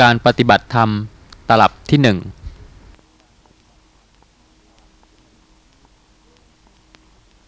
[0.00, 0.90] การปฏิบัติธรรม
[1.48, 2.18] ตลับที่หนึ่ง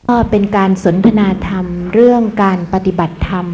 [0.08, 3.46] ก็เป็นการสนทนาธรรมเรื่องการปฏิบัติธรรม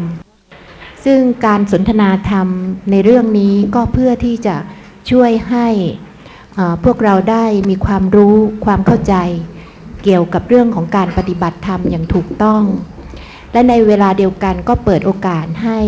[1.05, 2.47] ซึ่งการสนทนาธรรม
[2.91, 4.55] ในเรื่องนี้ก็เพื่อที่จะ
[5.11, 5.67] ช่วยให้
[6.83, 8.35] พวกเราได้มีความรู้
[8.65, 9.15] ความเข้าใจ
[10.03, 12.63] เกี่ยวกับเรื่องของการปฏิบัติธรรมอย่างถูกต้อง
[13.51, 15.79] และในเวลาเดียวกันก็เปิดโอกาสให้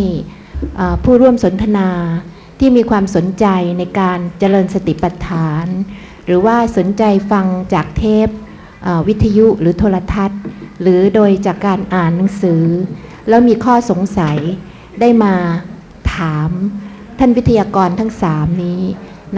[1.03, 1.89] ผู้ร่วมสนทนา
[2.59, 3.45] ที่มีความสนใจ
[3.79, 5.65] ในการเจริญสติปัฏฐาน
[6.25, 8.27] หรือว่าสนใจฟังจากเทป
[9.07, 10.41] วิทยุหรือโทรทัศน์
[10.81, 12.63] หรือโดยจากการอ่านหนังสือ
[13.27, 14.37] แล้วมีข้อสงสัย
[15.01, 15.33] ได้มา
[16.15, 16.49] ถาม
[17.19, 18.81] ท่านวิทยากรทั้งสามนี้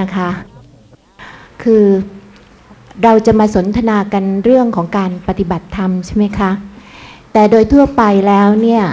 [0.01, 0.29] นะคะ
[1.63, 1.85] คือ
[3.03, 6.51] เราจะมาสนทนากันเรื่องของการปฏิบัติธรรมใช่ไหมคะ
[7.33, 8.83] แต่โดยทั่วไปแล้วเนี่ย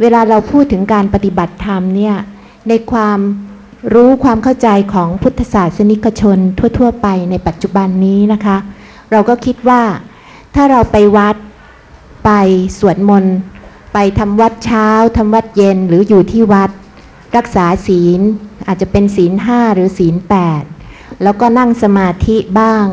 [0.00, 2.16] เวลาเราพูดถึงการปฏิบัติธรรมเนี่ย
[2.68, 3.18] ในความ
[3.94, 6.38] รู้ความเข้าใจของพุทธศาสนิกชน
[6.78, 8.56] ทั่ว ๆ ไปในปัจจุบันนี้นะคะ
[9.10, 9.82] เราก็คิดว่า
[10.54, 11.36] ถ้าเราไปวัด
[12.24, 12.30] ไป
[12.78, 13.36] สวดมนต์
[13.92, 16.70] ไปทำวัดเช้าทำวัดเย็นหรืออยู่ที่วัด
[17.36, 18.20] รักษาศีล
[18.66, 20.62] อาจจะเป็นศีลห้าหรือศีลแปด
[21.22, 22.86] แล้วก็นั่งสมาธิบ้าง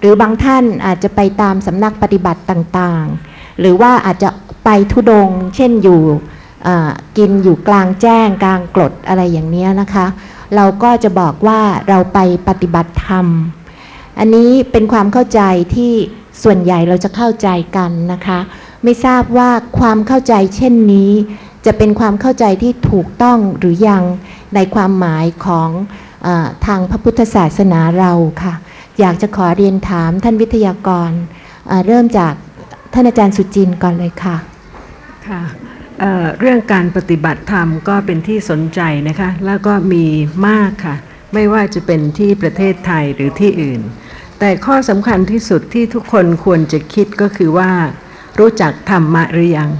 [0.00, 4.30] หรือบางท่านอาจจะไปตามสำนักปฏิบัติต่างๆ หรือว่าอาจจะ
[4.64, 6.02] ไปทุดง เช่นอยู่
[7.18, 10.06] กินอยู่กลางแจ้งกลางกรดอะไรอย่างนี้นะคะ
[10.54, 13.26] เราก็จะบอกว่าเราไปปฏิบัติธรรม
[14.18, 15.40] อันนี้เป็นความเข้าใจ
[15.74, 15.92] ที่
[16.42, 18.38] ส่วนใหญ่เราจะเข้าใจกันนะคะ
[18.84, 21.12] ไม่ทราบว่าความเข้าใจเช่นนี้
[21.66, 24.02] จะเป็นความเข้าใจที่ถูกต้องหรือยัง
[24.54, 25.68] ในความหมายของ
[26.26, 26.28] อ
[26.66, 28.54] ทางพระพุทธศาสนาเราค่ะ
[29.00, 31.10] อยากจะขอเรียนถามท่านวิทยากร
[31.86, 32.32] เริ่มจาก
[32.92, 34.36] ท่านอาจารย์สุจินต์ก่อนเลยค่ะ
[35.28, 35.42] ค่ะ
[36.00, 40.04] เเรื่องการปฏิบัติธรรมก็เป็นที่สนใจนะคะ แล้วก็มี
[40.48, 40.96] มากค่ะ
[41.34, 43.80] ไม่ว่าจะเป็นที่ประเทศไทยหรือที่อื่น
[44.38, 47.70] แต่ข้อสำคัญที่สุดที่ทุกคนควรจะคิดก็คือว่า
[48.38, 49.70] รู้จักธรรมะหรือยัง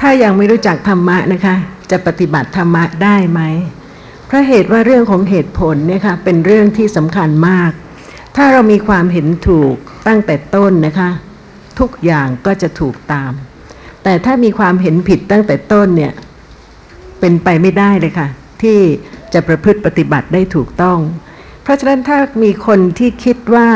[0.00, 1.56] ถ้ายังไม่รู้จักธรรมะนะคะ
[1.90, 3.40] จะปฏิบัติธรรมะได้ไหม
[4.26, 7.70] เพราะเหตุว่าเรื่องของเหตุผลเนี่ยค่ะเป็นเรื่องที่สำคัญมาก
[8.36, 9.74] ถ้าเรามีความเห็นถูก
[10.06, 11.10] ตั้งแต่ต้นนะคะ
[11.78, 13.32] ทุกอย่างก็จะถูกตาม
[14.04, 16.12] แต่ถ้ามีความเห็นผิดตั้งแต่ต้นเนี่ย
[17.20, 18.28] เป็นไปไม่ได้เลยค่ะ
[18.62, 18.78] ที่
[19.32, 20.98] จะประพฤติปฏิบัติได้ถูกต้อง
[21.62, 23.68] เพราะฉะนั้นถ้ามีคนที่คิดว่า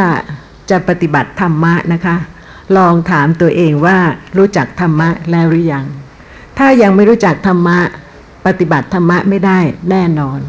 [0.70, 2.16] จะปฏิบัติธรรมะนะคะ
[2.76, 3.98] ลองถามตัวเองว่า
[4.38, 5.86] รู้จักธรรมะแล้วหรือยัง
[6.58, 7.78] ถ้ายังไม่รู้จักธรรมะ
[8.46, 9.58] ปฏิบัติธรรมะไม่ได้
[9.90, 10.40] แน่นอน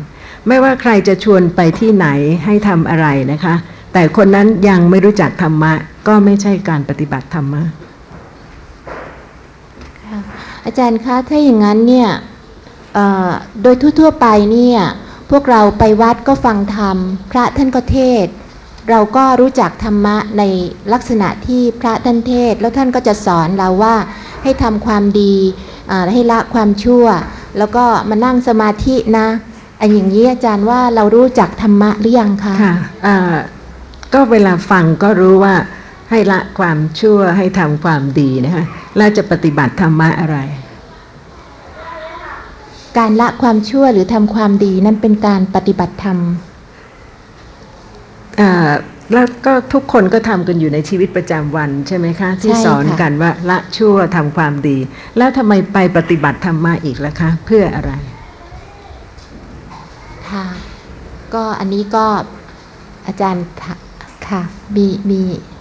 [0.48, 2.08] ไม่ว่าใครจะชวนไปที่ไหน
[2.46, 3.56] ให้ทำอะไรนะคะ
[3.94, 5.74] แต่คนนั้นยังไม่รู้จักธรรมะ
[6.08, 7.64] ก็ไม่ใช่การปฏิบัติธรรมะ
[10.70, 12.10] อาจารย์คะถ้าอย่างนั้นเนี่ย
[13.62, 14.80] โดยทั่วๆไปเนี่ย
[15.32, 16.98] พวกเราไปวัดก็ฟังธรรม
[17.32, 18.28] พระท่านก็เทศ
[18.90, 20.44] เราก็รู้จักธรรมะใน
[20.94, 23.96] ลักษณะที่พระท่านเทศ แล้วท่านก็จะสอนเราว่า
[24.44, 25.36] ให้ทำความดี
[26.12, 27.06] ให้ละความชั่ว
[27.58, 29.28] แล้วก็มานั่งสมาธินะ
[29.80, 32.76] อันอย่างนี้อาจารย์ว่าเรารู้จักธรรมะหรือยังคะค่ะ
[34.14, 35.56] ก็เวลาฟังก็รู้ว่า
[36.10, 38.66] ให้ละความชั่วให้ทำความดีนะคะ
[38.98, 40.38] แล้วจะปฏิบัติธรรมะอะไร
[42.98, 46.18] การละความชั่วหรือทำความดีนั่นเป็นการปฏิบัติธรรม
[48.42, 48.72] อ่า
[49.14, 54.78] แล้วก็ทุกคนก็ทำกันอยู่ในชีวิตประจำวันใช่ไหมคะ ที่ใช่ค่ะสอนกันว่าละชั่วทำความดี
[55.18, 57.92] แล้วทำไมไปปฏิบัติธรรมะอีกล่ะคะ เพื่ออะไร
[60.30, 60.46] ค่ะ
[61.34, 62.06] ก็อันนี้ก็
[63.08, 63.76] อาจารย์ค่ะ
[64.28, 64.42] ค่ะ
[64.76, 65.59] มีมีเอ่อ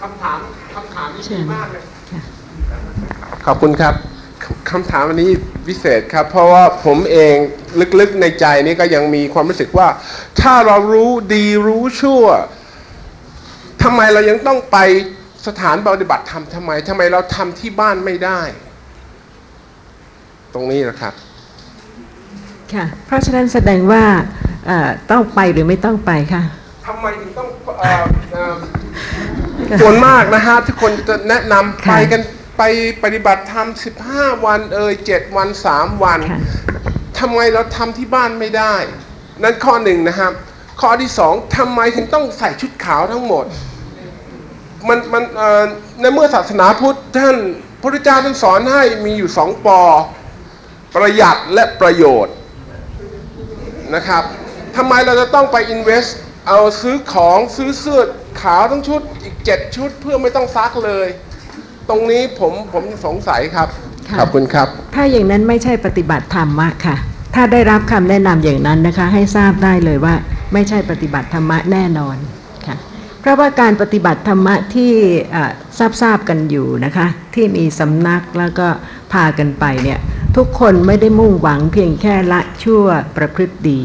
[0.00, 0.38] คำถาม
[0.74, 2.20] คำถามนี้เชิดีญมากเลยค่ะ
[3.46, 3.94] ขอบคุณครับ
[4.42, 5.30] คคำถามอันนี้
[5.68, 7.36] วิเศษครับ เพราะว่าผมเอง
[8.00, 9.88] ลึกๆในใจนี่ก็ยังมีความรู้สึกว่า
[10.40, 12.24] ถ้าเรารู้ดีรู้ชั่ว
[13.82, 14.78] ทำไมเรายังต้องไป
[15.46, 18.40] สถานปฏิบัติธรรมทำไมทำไมเราทำที่บ้านไม่ได้
[20.54, 21.14] ตรงนี้นะครับ
[22.74, 24.04] ค่ะเพราะฉะนั้นแสดงว่า
[24.66, 26.42] เอ่อต้องไปหรือไม่ต้องไปคะ
[26.86, 27.48] ทำไมถึงต้อง
[27.80, 28.54] เอ่อเอ่อ
[29.80, 32.22] ส่วนมากนะฮะที่คนจะแนะนำค่ะไปกัน
[32.58, 32.62] ไป
[33.02, 33.68] ปฏิบัติธรรม
[34.06, 36.40] 15 วันเอ่ย7วัน 3 วันค่ะ
[37.18, 38.74] ทำไมเราทำที่บ้านไม่ได้
[39.42, 40.32] นั่นข้อหนึ่งนะครับ
[40.80, 43.44] ข้อที่สองทำไมถึงต้องใส่ชุดขาวทั้งหมด
[44.88, 45.64] มันมันเอ่อ
[46.00, 47.36] ในเมื่อศาสนาพุทธท่าน
[47.80, 49.80] พระพุทธเจ้าท่านสอนให้มีอยู่สองปอ
[50.94, 52.34] ประหยัดและประโยชน์
[53.94, 54.22] นะครับ
[54.76, 56.10] ทำไมเราจะต้องไป invest
[56.48, 58.00] เอาซื้อของซื้อเสื้อ
[58.42, 61.08] ขาวทั้งชุดอีก7ชุดเพื่อไม่ต้องซักเลย
[61.88, 63.68] ตรงนี้ผมผมสงสัยครับ
[64.08, 66.96] ค่ะขอบคุณครับ ถ้าอย่างนั้นไม่ใช่ปฏิบัติธรรมะค่ะ
[67.34, 70.14] ถ้าได้รับคำแนะนำอย่างนั้นนะคะ ให้ทราบได้เลยว่า
[70.52, 72.16] ไม่ใช่ปฏิบัติธรรมะแน่นอน
[72.66, 72.76] ค่ะ
[73.20, 74.92] เพราะว่าการปฏิบัติธรรมะที่
[75.78, 78.66] ทราบทราบๆกันอยู่นะคะ ที่มีสำนักแล้วก็
[79.12, 79.98] พากันไปเนี่ย
[80.36, 82.84] ทุกคนไม่ได้มุ่งหวังเพียงแค่ละชั่ว
[83.16, 83.80] ประพฤติดี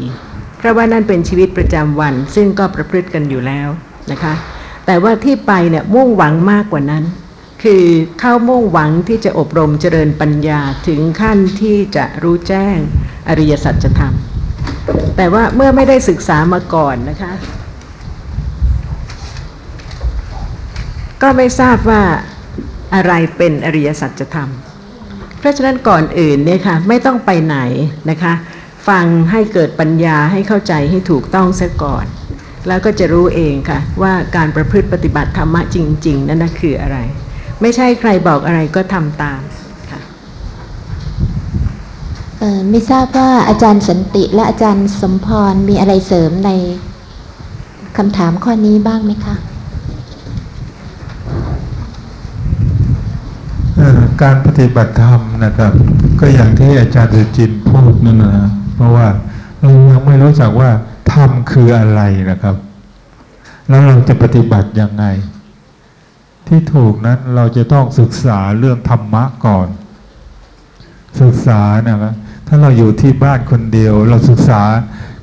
[0.58, 3.68] เพราะว่านั่นเป็นชีวิตประจำวัน ซึ่งก็ประพฤติกันอยู่แล้ว
[4.12, 4.34] นะคะ
[4.86, 7.04] แต่ว่าที่ไปเนี่ยมุ่งหวังมากกว่านั้น
[7.62, 7.84] คือ
[8.20, 12.76] เข้ามุ่งหวังที่จะอบรมเจริญปัญญาถึงขั้นที่จะรู้แจ้ง
[13.28, 14.14] อริยสัจธรรม
[15.16, 17.32] แต่ว่าเมื่อไม่ได้ศึกษามาก่อนนะคะ
[21.22, 22.02] ก็ไม่ทราบว่า
[22.94, 24.50] อะไรเป็นอริยสัจธรรม
[25.38, 27.58] เพราะฉะนั้นก่อนอื่นเนี่ยค่ะไม่ต้องไปไหน
[28.10, 28.32] นะคะ
[28.88, 32.06] ฟังให้เกิดปัญญาให้เข้าใจให้ถูกต้องซะก่อน
[32.68, 35.76] แล้วก็จะรู้เองค่ะ ว่าการประพฤติปฏิบัติธรรมะจ
[36.06, 36.98] ริง ๆ นั่นนะคืออะไร
[37.60, 39.40] ไม่ใช่ใครบอกอะไรก็ทำตาม
[39.90, 40.00] ค่ะ
[42.38, 46.50] เอ่อไม่ทราบว่าอาจารย์สันติและอาจารย์สมพรมีอะไรเสริมใน
[47.96, 49.36] คำถามข้อนี้บ้างไหมคะ
[53.76, 55.72] เอ่อการปฏิบัติธรรมนะครับ
[56.20, 59.06] ก็อย่างที่อาจารย์สุจินต์พูดนั่นนะเพราะว่า
[59.60, 60.70] เรายังไม่รู้จักว่า
[61.12, 62.56] ธรรมคืออะไรนะครับ
[63.68, 65.04] แล้วเราจะปฏิบัติยังไง
[66.48, 69.68] ที่ถูกนั้นเราจะต้องศึกษาเรื่องธรรมะก่อน
[71.20, 72.14] ศึกษานะครับ
[72.48, 74.62] ถ้าเราอยู่ที่บ้านคนเดียว เราศึกษา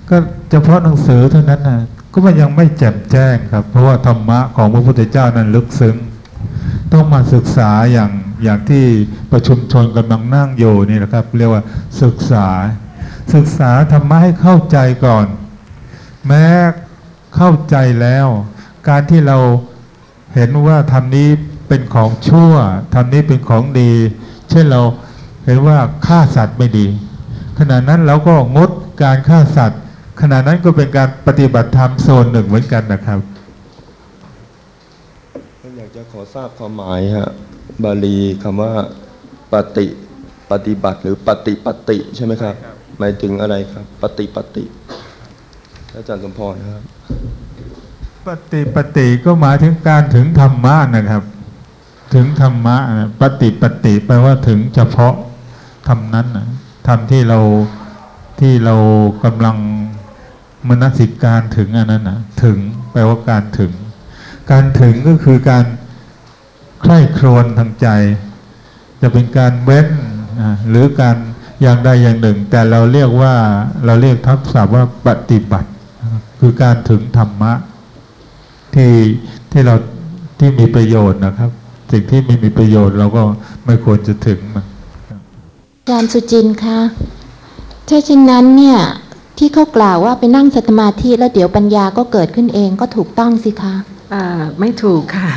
[0.09, 0.15] ก็
[0.49, 1.81] เฉพาะหนังสือเท่านั้นนะ
[2.11, 5.95] ก็มันยังไม่แจ่มแจ้งครับ เพราะว่าธรรมะของพระพุทธเจ้านั้นลึกซึ้ง
[6.93, 8.11] ต้องมาศึกษาอย่าง
[8.43, 8.85] อย่างที่
[9.31, 11.63] ประชุมชนกำลังนั่งอยู่นี่นะครับ เรียกว่า
[12.01, 12.47] ศึกษา
[13.33, 15.25] ศึกษาธรรมะให้เข้าใจก่อน
[16.27, 16.45] แม้
[17.35, 18.27] เข้าใจแล้ว
[18.89, 19.37] การที่เรา
[20.35, 21.29] เห็นว่าธรรมนี้
[21.67, 22.53] เป็นของชั่ว
[22.93, 23.91] ธรรมนี้เป็นของดี
[24.49, 24.81] เช่นเรา
[25.45, 26.85] เห็นว่าฆ่าสัตว์ไม่ดี
[27.59, 28.69] ขณะนั้นเราก็งด
[29.03, 29.79] การฆ่าสัตว์
[30.21, 33.19] ขณะนั้นก็เป็นการปฏิบัติธรรมโซนหนึ่งเหมือนกันนะครับ
[35.61, 37.29] ก็อยากจะขอทราบความหมายฮะ
[37.83, 38.73] บาลีคำว่า
[39.53, 39.85] ปฏิ
[40.51, 42.55] ปฏิบัติหรือปฏิปฏิใช่ไหมครับ
[42.99, 44.63] หมายถึงอะไรครับ ปฏิปฏิ
[45.95, 46.83] อาจารย์สมพรครับ
[48.27, 51.23] ปฏิปฏิก็หมายถึงการถึงธรรมะนะครับ
[52.13, 55.13] ถึงธรรมะนะปฏิปฏิแปลว่าถึงเฉพาะ
[55.87, 56.47] ธรรมนั้นนะ
[56.87, 57.39] ธรรมที่เรา
[58.39, 58.75] ที่เรา
[59.23, 59.57] กำลัง
[60.67, 62.57] มนสิการถึงอันนั้นนะถึง
[62.91, 63.71] แปลว่าการถึง
[64.51, 65.65] การถึงก็คือการ
[66.81, 67.87] ใคร่ครวญทางใจ
[69.01, 69.87] จะเป็นการเว้น
[70.69, 71.17] หรือการ
[71.61, 73.33] อย่างใดอย่างหนึ่ง แต่เราเรียกว่า
[73.85, 75.69] เราเรียกทักษะว่าปฏิบัติ
[76.41, 77.53] ครับคือการถึงธรรมะ
[78.75, 78.93] ที่
[79.51, 79.75] ที่เรา
[80.39, 81.49] ที่มีประโยชน์นะครับ
[81.91, 83.21] สิ่งที่ไม่มีประโยชน์เราก็
[83.65, 84.65] ไม่ควรจะถึงมัน
[85.79, 86.79] อาจารย์สุจินต์คะ
[87.87, 88.79] ถ้าเช่นนั้นเนี่ย
[89.37, 93.75] ที่เขากล่าวว่าไปนั่งสมาธิแล้วเดี๋ยวปัญญาก็เกิดขึ้นเองก็ถูกต้องสิคะ
[94.13, 95.31] อ่าไม่ถูกค่ะ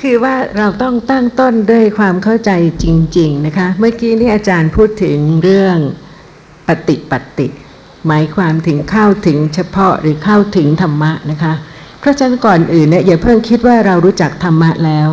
[0.00, 2.50] คือว่าเราต้องตั้งต้นด้วยความเข้าใจ
[2.82, 2.86] จ
[3.18, 5.76] ริง ๆ นะคะ เมื่อกี้นี่อาจารย์พูดถึงเรื่อง
[6.68, 7.48] ปฏิปัติ
[8.06, 11.54] หมายความถึงเข้าถึงเฉพาะหรือเข้าถึงธรรมะนะคะ
[12.00, 15.08] เพราะฉะนั้นก่อนอื่นเนี่ยอย่าเพิ่งคิดว่าเรารู้จักธรรมะแล้ว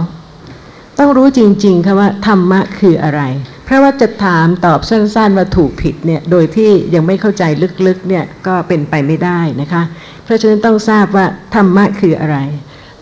[0.99, 3.21] ต้องรู้จริงๆค่ะว่าธรรมะคืออะไร
[3.65, 7.43] เพราะว่าจะถามตอบสั้นๆว่าถูกผิดเนี่ยโดยที่ยังไม่เข้าใจ
[7.87, 9.83] ลึกๆเนี่ยก็เป็นไปไม่ได้นะคะ
[10.23, 12.37] เพราะฉะนั้นต้องทราบว่าธรรมะคืออะไร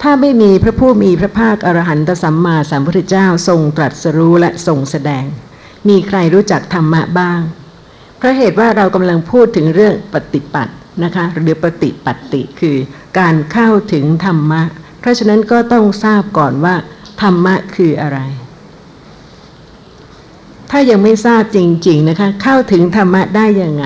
[0.02, 5.26] ถ้าไม่มีพระผู้มีพระภาคอรหันตสัมมาสัมพุทธเจ้าทรงตรัสรู้และทรงแสดง
[5.90, 7.40] มีใครรู้จักธรรมะบ้าง
[8.18, 12.78] เพราะเหตุว่าเรากำลังพูดถึงเรื่องปฏิปัตินะคะหรือปฏิปัตติคือ
[13.20, 14.62] การเข้าถึงธรรมะ
[15.00, 16.76] เพราะฉะนั้นก็ต้องทราบก่อนว่า
[17.22, 18.20] ธรรมะคืออะไร
[20.72, 23.86] ถ้ายังไม่ทราบจริง ๆนะคะ เข้าถึงธรรมะได้ยังไง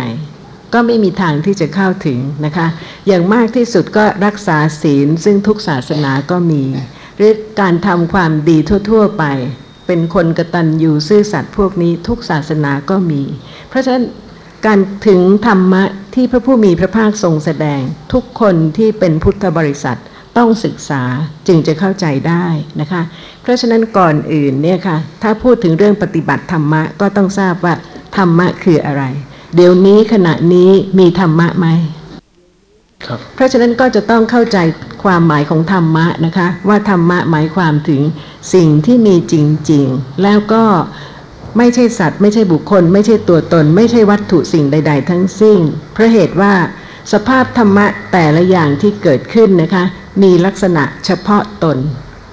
[0.74, 2.68] ก็ไม่มีทางที่จะเข้าถึงนะคะ
[3.08, 6.64] อย่างมากที่สุดก็รักษาศีลซึ่งทุกศาสนาก็มี
[7.18, 8.58] หรือการทำความดี
[8.90, 9.24] ทั่ว ๆ ไป
[9.94, 13.22] เป็นคนกระตัญญูซื่อสัตย์พวกนี้ทุกศาสนาก็มี
[13.70, 14.06] เพราะฉะนั้น
[14.66, 15.84] การถึงธรรมะ
[16.16, 17.82] ที่พระผู้มีพระภาคทรงแสดง
[18.14, 20.00] ทุกคนที่เป็นพุทธบริษัท
[20.38, 21.04] ต้องศึกษา
[21.48, 22.46] จึงจะเข้าใจได้
[22.80, 23.02] นะคะ
[23.42, 27.74] เพราะฉะนั้นก่อนอื่นเนี่ยค่ะถ้าพูดถึงเรื่องปฏิบัติธรรมะก็ต้องทราบว่า
[28.18, 29.04] ธรรมะคืออะไร
[29.56, 31.68] เดี๋ยวนี้ขณะนี้มีธรรมะไหม
[33.36, 34.58] เพราะฉะนั้นก็จะต้องเข้าใจ
[35.04, 38.02] ความหมายของธรรมะนะคะ ว่าธรรมะหมายความถึง
[38.54, 39.36] สิ่งที่มีจ
[39.72, 40.64] ริง ๆ แล้วก็
[41.58, 45.60] ไม่ใช่สัตว์ ไม่ใช่บุคคล ไม่ใช่ตัวตน ไม่ใช่วัตถุสิ่งใด ๆ ทั้งสิ้น
[45.94, 46.54] เพราะเหตุว่า
[47.14, 49.84] สภาพธรรมะแต่ละอย่างที่เกิดขึ้นนะคะ
[50.24, 51.78] มีลักษณะเฉพาะตน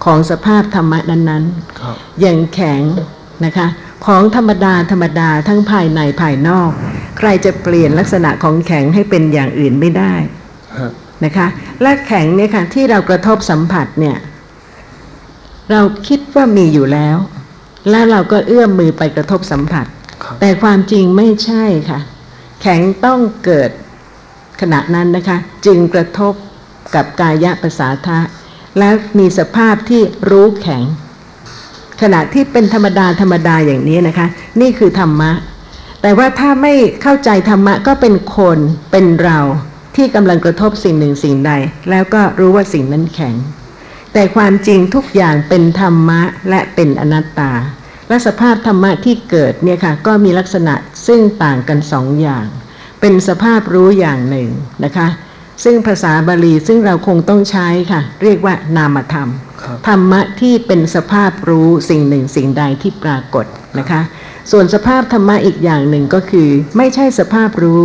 [0.05, 2.83] ของสภาพธรรมะนั้นๆครับอย่างแข็ง
[3.45, 3.67] นะคะ
[4.07, 6.71] ของธรรมดาธรรมดาทั้งภายในภายนอก
[7.19, 10.48] ใครจะเปลี่ยนลักษณะของแข็งให้เป็นอย่างอื่นไม่ได้ฮะ
[11.25, 11.47] นะคะ
[11.83, 14.17] และแข็งเนี่ยค่ะที่เรากระทบสัมผัสเนี่ย
[15.71, 17.17] เราคิดว่ามีอยู่แล้ว
[17.91, 19.87] แล้วเราก็เอื้อมมือไปกระทบสัมผัส
[20.23, 22.01] ครับแต่ความจริงไม่ใช่ค่ะ
[22.63, 23.71] แข็งต้องเกิด
[24.61, 26.35] ขณะนั้นนะคะ จึงกระทบ
[26.95, 28.19] กับกายะประสาทะ
[28.79, 30.83] และมีสภาพที่รู้แข็ง
[32.03, 34.27] ขณะที่เป็นธรรมดาธรรมดาอย่างนี้นะคะ
[34.61, 35.31] นี่คือธรรมะ
[36.03, 38.59] แต่ว่าถ้าไม่เข้าใจธรรมะก็เป็นคน
[38.91, 39.39] เป็นเรา
[39.99, 41.53] ที่กำลังกระทบสิ่งหนึ่งสิ่งใด
[41.91, 43.35] แล้วก็รู้ว่าสิ่งนั้นแข็ง
[44.13, 47.53] แต่ความจริงทุกอย่างเป็นธรรมะและเป็นอนัตตา
[48.09, 50.75] และสภาพธรรมะที่เกิดเนี่ยค่ะก็มีลักษณะ
[51.07, 52.47] ซึ่งต่างกันสองอย่าง
[53.01, 54.49] เป็นสภาพรู้อย่างหนึ่ง
[54.85, 55.09] นะคะ
[55.65, 59.29] ซึ่งภาษาบาลีซึ่งเราคงต้องใช้ค่ะ เรียกว่านามธรรม
[59.63, 63.47] ครับธรรมะที่เป็นสภาพรู้สิ่งหนึ่งสิ่งใดที่ปรากฏ
[63.79, 64.01] นะคะ
[64.51, 67.83] ส่วนสภาพธรรมะอีกอย่างหนึ่งก็คือ ไม่ใช่สภาพรู้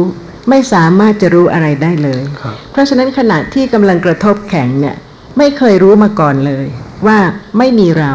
[0.50, 4.96] ไม่สามารถจะรู้อะไรได้เลยครับเพราะฉะนั้นขณะที่กำลังกระทบแข็งเนี่ย
[5.38, 6.68] ไม่เคยรู้มาก่อนเลย
[7.08, 7.20] ว่า
[7.58, 8.12] ไม่มีเรา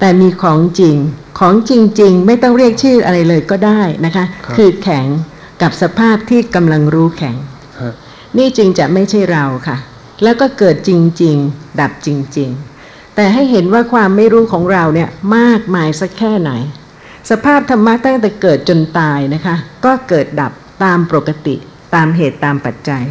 [0.00, 0.96] แต่มีของจริง
[1.40, 5.06] ของจริง ๆ ไม่ต้องเรียกชื่ออะไรเลยก็ได้นะคะครับคือแข็ง
[5.62, 7.36] กับสภาพที่กำลังรู้แข็ง
[7.80, 7.92] ฮะ
[8.38, 9.76] นี่จึงจะไม่ใช่เราค่ะ
[10.22, 10.90] แล้วก็เกิดจ
[11.22, 12.08] ริง ๆ ดับจ
[12.38, 12.50] ริง
[12.82, 16.50] ๆ แต่ให้เห็นว่าความไม่รู้ของเราเนี่ยมากมายสักแค่ไหน
[17.30, 21.56] สภาพธรรมะตั้งแต่เกิดจนตายนะคะ ก็เกิดดับ ตามปกติ
[21.94, 23.04] ตามเหตุตามปัจจัย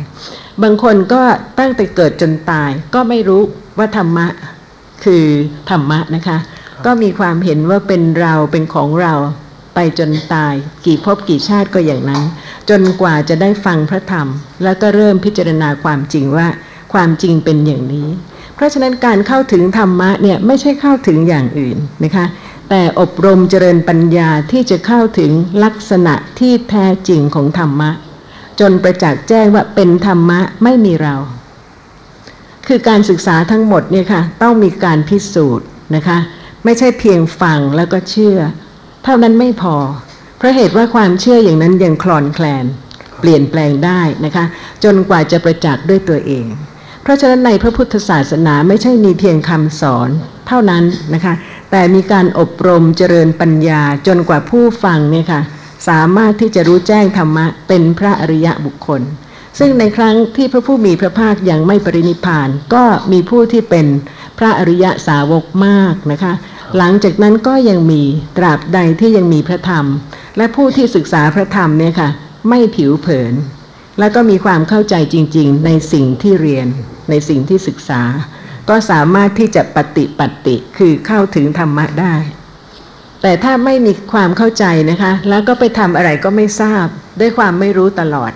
[0.64, 1.22] บางคนก็
[1.60, 3.42] ตั้งแต่เกิดจนตายก็ไม่รู้
[3.78, 4.28] ว่าธรรมะ
[5.04, 5.26] คือ
[5.70, 6.38] ธรรมะนะคะ
[6.86, 9.14] ก็มีความเห็นว่าเป็นเราเป็นของเรา
[9.76, 10.54] ไปจนตาย
[10.86, 12.24] กี่ภพกี่ชาติก็อย่างนั้น
[12.70, 14.28] จนกว่าจะได้ฟังพระธรรม
[14.64, 16.48] แล้วก็เริ่มพิจารณาความจริงว่า
[16.94, 18.10] ความจริงเป็นอย่างนี้
[18.56, 22.26] เพราะฉะนั้นการเข้าถึงธรรมะเนี่ยไม่ใช่เข้าถึงอย่างอื่นนะคะ
[22.76, 25.32] แต่อบรมเจริญปัญญาที่จะเข้าถึง
[25.64, 27.92] ลักษณะที่แท้จริงของธรรมะ
[28.60, 31.16] จนประจักษ์แจ้งว่าเป็นธรรมะไม่มีเรา
[32.68, 36.18] คือการศึกษาทั้งหมดเนี่ยค่ะต้องมีการพิสูจน์นะคะ
[36.66, 38.38] ไม่ใช่เพียงฟังแล้วก็เชื่อ
[39.04, 39.76] เท่านั้นไม่พอ
[40.38, 42.66] เพราะเหตุว่าความเชื่ออย่างนั้นยังคลอนแคลน
[43.20, 44.46] เปลี่ยนแปลงได้นะคะ
[44.84, 46.46] จนกว่าจะประจักษ์ด้วยตัวเอง
[47.04, 50.10] เพราะฉะนั้นในพระพุทธศาสนาไม่ใช่มีเพียงคำสอน
[50.48, 51.34] เท่านั้นนะคะ
[51.76, 55.42] แต่มีการอบรมเจริญปัญญาจนกว่าผู้ฟังเนี่ยค่ะ
[55.88, 59.02] สามารถที่จะรู้แจ้งธรรมะเป็นพระอริยะบุคคล
[59.60, 63.86] ซึ่งในครั้งที่พระผู้มีพระภาคยังไม่ปรินิพาน ก็มีผู้ที่เป็น
[64.40, 66.34] พระอริยะสาวกมากนะคะ
[66.78, 68.02] หลังจากนั้นก็ยังมี
[68.38, 69.86] ตราบใดที่ยังมีพระธรรม
[70.38, 72.10] และผู้ที่ศึกษาพระธรรมเนี่ยค่ะ
[72.50, 73.34] ไม่ผิวเผิน
[74.00, 76.68] แล้วก็มีความเข้าใจจริง ๆ ในสิ่งที่เรียน
[77.10, 78.02] ในสิ่งที่ศึกษา
[78.70, 82.16] ก็สามารถที่จะปฏิปัติคือเข้าถึงธรรมะได้
[83.22, 86.86] แต่ถ้าไม่มีความเข้าใจนะคะ แล้วก็ไปทำอะไรก็ไม่ทราบ
[87.20, 88.32] ด้วยความไม่รู้ตลอด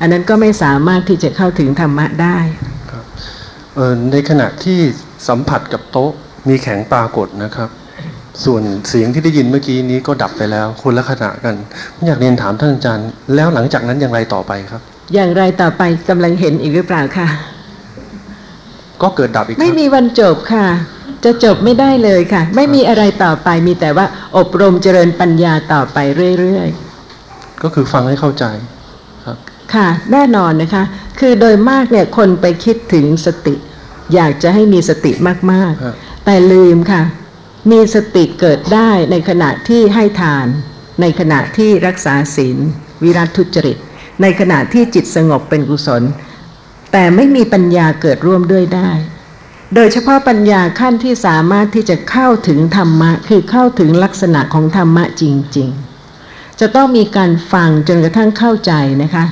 [0.00, 2.38] อันนั้นก็ไม่สามารถที่จะเข้าถึงธรรมะได้
[3.74, 4.78] เอ่อในขณะที่
[5.28, 6.10] สัมผัสกับโต๊ะ
[6.48, 7.68] มีแข็งปรากฏนะครับ
[8.44, 11.54] ส่วนเสียงที่ได้ยินเมื่อกี้นี้ก็ดับไปแล้วคนละขณะกัน
[11.94, 14.80] ผมอยากเรียนถามท่านอาจารย์ แล้วหลังจากนั้นอย่างไรต่อไปครับ
[15.14, 17.26] อย่างไรต่อไปกำลังเห็นอีกหรือเปล่าคะ
[19.02, 20.66] ก็เกิดดับอีกคไม่รั้งมีวันจบค่ะ
[21.24, 24.06] จะจบไม่ได้เลยค่ะ ไม่มีอะไรต่อไปมีแต่ว่า
[24.36, 25.98] อบรมเจริญปัญญาต่อไป
[26.38, 28.44] เรื่อยๆ ก็คือฟังให้เข้าใจ
[29.24, 29.36] ครับ
[29.74, 30.84] ค่ะ แน่นอนนะคะ
[31.20, 33.54] คือโดยมากเนี่ยคนไปคิดถึงสติ
[34.14, 35.12] อยากจะให้มีสติ
[35.52, 37.02] มากฮะๆแต่ลืมค่ะ
[37.70, 40.46] มีสติเกิดได้ในขณะที่ให้ทาน
[41.00, 42.58] ในขณะที่รักษาศีล
[43.02, 43.76] วิรัตทุจริต
[44.22, 46.02] ในขณะที่จิตสงบเป็นกุศล
[46.92, 48.90] แต่ไม่มีปัญญาเกิดร่วมด้วยได้
[49.74, 55.24] โดยเฉพาะปัญญาขั้นที่สามารถที่จะเข้าถึงธรรมะ คือเข้าถึงลักษณะของธรรมะจ
[55.56, 55.68] ริง
[56.14, 58.72] ๆ จะต้องมีการฟังจนกระทั่งเข้าใจ
[59.02, 59.24] นะคะ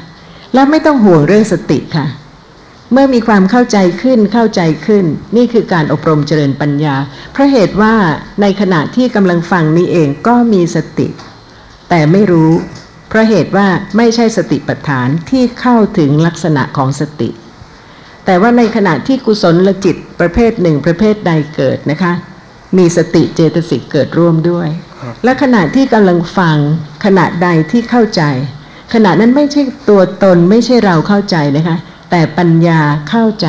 [0.55, 2.07] และไม่ต้องห่วงเรื่องสติค่ะ
[2.93, 5.05] เมื่อมีความเข้าใจขึ้นเข้าใจขึ้น
[5.37, 6.97] นี่คือการอบรมเจริญปัญญา
[7.33, 7.95] เพราะเหตุว่า
[8.41, 11.09] ในขณะที่กำลังฟังนี้เองก็มีสติ
[11.89, 12.53] แต่ไม่รู้
[13.09, 17.29] เพราะเหตุว่าไม่ใช่สติปัฏฐานที่เข้าถึงลักษณะของสติ
[18.27, 22.13] แต่ว่าในขณะที่กุศลจิตประเภทหนึ่งประเภทใดเกิดนะคะ
[22.79, 24.69] มีสติเจตสิกเกิดร่วมด้วย
[25.25, 26.57] และขณะที่กำลังฟัง
[27.05, 28.23] ขณะใดที่เข้าใจ
[28.95, 31.77] ขณะนั้นไม่ใช่ตัวตนไม่ใช่เราเข้าใจนะคะ
[32.11, 33.49] แต่ปัญญาเข้าใจ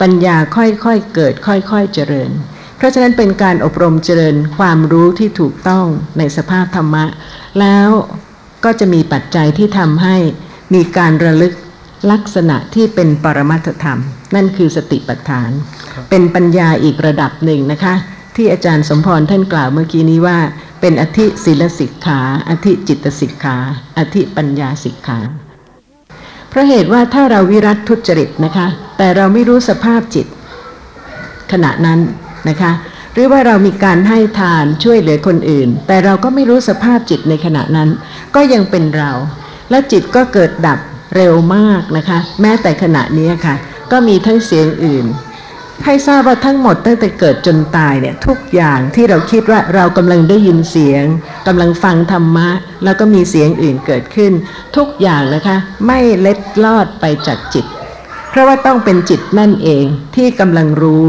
[0.00, 2.30] ปัญญาค่อยๆเกิดค่อยๆเจริญ
[2.76, 5.86] เพราะฉะนั้นเป็นการอบรมเจริญความรู้ที่ถูกต้อง
[6.18, 7.04] ในสภาพธรรมะ
[7.60, 7.88] แล้ว
[8.64, 10.16] ก็จะมีปัจจัยที่ทำให้
[10.74, 11.54] มีการระลึก
[12.10, 14.00] ลักษณะที่เป็นปรมัตถธรรม
[14.34, 15.50] นั่นคือสติปัฏฐาน
[16.10, 17.94] เป็นปัญญาอีกระดับหนึ่งนะคะ
[18.36, 20.38] ที่อาจารย์สมพรท่านกล่าวเมื่อกี้นี้ว่า
[20.80, 23.56] เป็นอธิศีลสิกขาอธิจิตสิกขา
[23.98, 25.18] อธิปัญญาสิกขา
[26.48, 28.66] เพราะเหตุว่าถ้าเราวิรัตทุจริตนะคะ
[28.98, 30.26] แต่เราไม่รู้สภาพจิต
[31.52, 32.00] ขณะนั้น
[32.48, 32.72] นะคะ
[33.12, 37.88] หรือว่าเรามีการให้ทานช่วยเหลือคนอื่น แต่เราก็ไม่รู้สภาพจิตในขณะนั้น
[38.34, 39.10] ก็ยังเป็นเรา
[39.70, 40.78] และจิตก็เกิดดับ
[41.16, 43.54] เร็วมากนะคะ แม้แต่ขณะนี้ค่ะ
[43.92, 45.06] ก็มีทั้งเสียงอื่น
[45.84, 51.04] ให้ทราบว่าทั้งหมดตั้งแต่เกิดจนตายเนี่ยทุกอย่างที่เราคิดว่าเรากำลังได้ยินเสียง
[51.46, 52.48] กำลังฟังธรรมะ
[52.84, 54.32] แล้วก็มีเสียงอื่นเกิดขึ้น
[54.76, 57.64] ทุกอย่างนะคะไม่เล็ดลอดไปจากจิต
[58.30, 59.84] เพราะว่าต้องเป็นจิตนั่นเอง
[60.16, 61.06] ที่กำลังรู้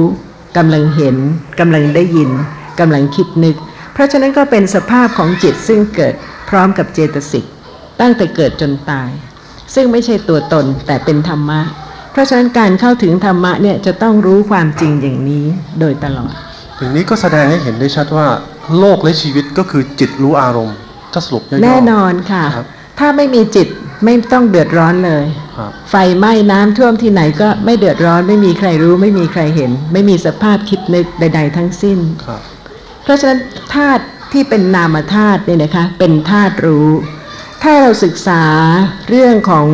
[0.58, 1.18] กำลังเห็น
[1.60, 2.30] กำลังได้ยิน
[2.80, 3.56] กำลังคิดนึก
[3.94, 6.14] เพราะฉะนั้นก็เป็นสภาพของจิตซึ่งเกิด
[6.50, 7.46] พร้อมกับเจตสิก
[8.00, 9.10] ตั้งแต่เกิดจนตาย
[9.74, 11.62] ซึ่งไม่ใช่ตัวตนแต่เป็นธรรมะ
[12.12, 15.46] เพราะฉะนั้นการเข้าถึงธรรมะเนี่ยจะต้องรู้ความจริงอย่างนี้
[15.80, 16.34] โดยตลอด
[16.78, 18.28] อย่างนี้ก็แสดงให้เห็นได้ชัดว่า
[18.80, 20.78] โลกและชีวิตก็คือจิตรู้อารมณ์
[21.14, 22.66] ถ้าสรุปย่อๆแน่นอนค่ะครับ
[23.00, 23.68] ถ้าไม่มีจิต
[24.06, 25.26] ไม่ต้องเดือดร้อนเลย
[25.58, 32.42] ครับไฟไหม้น้ำท่วมที่ไหนก็ไม่เดือดร้อนไม่มีใครรู้ไม่มีใครเห็น ไม่มีสภาพคิดนึกใด ๆ ทั้งสิ้นครับ
[33.04, 33.40] เพราะฉะนั้น
[33.76, 36.90] ธาตุที่เป็นนามธาตุเนี่ยนะคะเป็นธาตุรู้
[37.64, 38.44] ถ้าเราศึกษา
[39.10, 39.68] เรื่องของ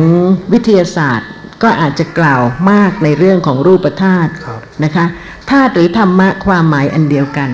[0.52, 1.30] วิทยาศาสตร์
[1.62, 5.06] ก็อาจจะกล่าวมากในเรื่องของรูปธาตุครับนะคะ
[5.50, 7.48] ธาตุหรือธรรมะความหมายอันเดียวกัน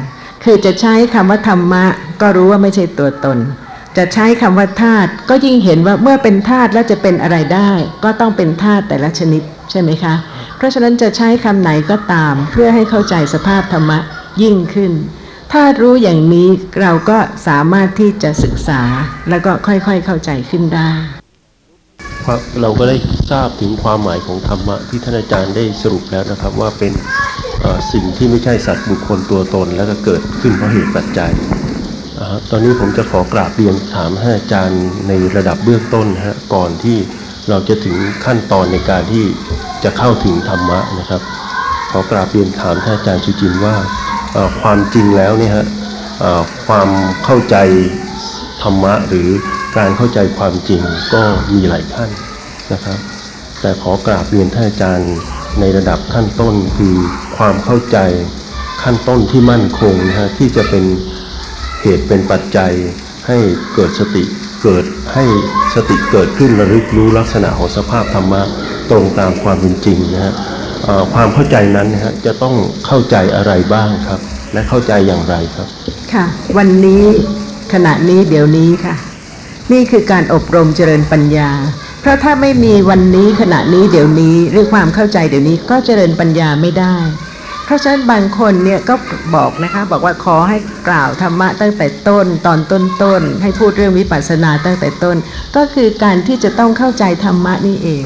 [0.44, 1.84] คือจะใช้คำว่าธรรมะ
[2.20, 3.38] ก็รู้ว่าไม่ใช่ตัวตน
[3.96, 7.70] จะใช้คำว่าธาตุก็ยิ่งเห็นว่าเมื่อเป็นธาตุแล้วจะเป็นอะไรได้
[8.04, 10.14] ก็ต้องเป็นธาตุแต่ละชนิดใช่ไหมคะ
[10.56, 13.98] เพราะฉะนั้นจะใช้คำไหนก็ตาม เพื่อให้เข้าใจสภาพธรรมะ
[14.42, 14.92] ยิ่งขึ้น
[15.58, 16.48] ถ้ารู้อย่างนี้
[16.80, 17.18] เราก็
[17.48, 18.80] สามารถที่จะศึกษา
[19.30, 20.90] แล้วก็ค่อยๆเข้าใจขึ้นได้
[22.60, 22.96] เราก็ได้
[23.30, 26.92] ทราบถึงความหมายของธรรมะที่ท่านอาจารย์ได้สรุปแล้วนะครับ ว่าเป็น
[27.92, 31.32] สิ่งที่ไม่ใช่สัตว์บุคคลตัวตน แล้วก็เกิดขึ้นเพราะเหตุปัจจัย
[32.50, 36.96] ตอนนี้ผมจะขอกราบเรียนถามท่านอาจารย์ในระดับเบื้องต้นฮะก่อนที่
[37.48, 39.24] เราจะถึงขั้นตอนในการที่
[39.84, 41.22] จะเข้าถึงธรรมะนะครับ
[41.90, 43.76] ขอกราบเรียนถามท่านอาจารย์ชุจินว่า
[44.62, 45.66] ความจริงแล้วเนี่ยฮะ
[46.66, 46.88] ความ
[47.24, 47.56] เข้าใจ
[48.62, 49.28] ธรรมะหรือ
[49.76, 50.80] การเข้าใจความจริง
[51.14, 51.22] ก็
[51.54, 52.10] มีหลายขั้น
[52.72, 52.98] นะครับ
[53.60, 55.14] แต่ขอกราบเรียนท่านอาจารย์
[55.60, 56.94] ในระดับขั้นต้นคือ
[57.36, 57.98] ความเข้าใจ
[58.82, 60.84] ขั้นต้นที่มั่นคงนะฮะที่จะเป็น
[61.82, 62.72] เหตุเป็นปัจจัย
[63.26, 63.38] ให้
[63.74, 64.24] เกิดสติ
[64.62, 65.24] เกิดให้
[65.74, 68.42] สติเกิดขึ้นระลึกรู้ลักษณะของสภาพธรรมะ
[68.90, 70.34] ตรงตามความเป็นจริงนะฮะ
[71.14, 72.54] ความเข้าใจนั้นนะฮะจะต้อง
[72.86, 74.20] เข้าใจอะไรบ้างครับ
[74.52, 75.68] และเข้าใจอย่างไรครับ
[76.12, 76.24] ค่ะ
[76.56, 77.04] วันนี้
[77.72, 78.94] ขณะนี้เดี๋ยวนี้ค่ะ
[79.72, 81.50] นี่คือการอบรมเจริญปัญญา
[82.00, 86.96] เพราะถ้าไม่มีวันนี้ขณะนี้เดี๋ยวนี้หรือความเข้าใจเดี๋ยวนี้ก็เจริญปัญญาไม่ได้
[87.64, 88.94] เพราะฉะนั้นบางคนเนี่ยก็
[89.34, 92.58] บอกนะคะ บอกว่าขอให้กล่าวธรรมะตั้งแต่ต้น ตอน
[93.02, 95.16] ต้นๆให้พูดเรื่องวิปัสสนาตั้งแต่ต้น
[95.56, 98.02] ก็คือการที่จะต้องเข้าใจธรรมะนี่เอง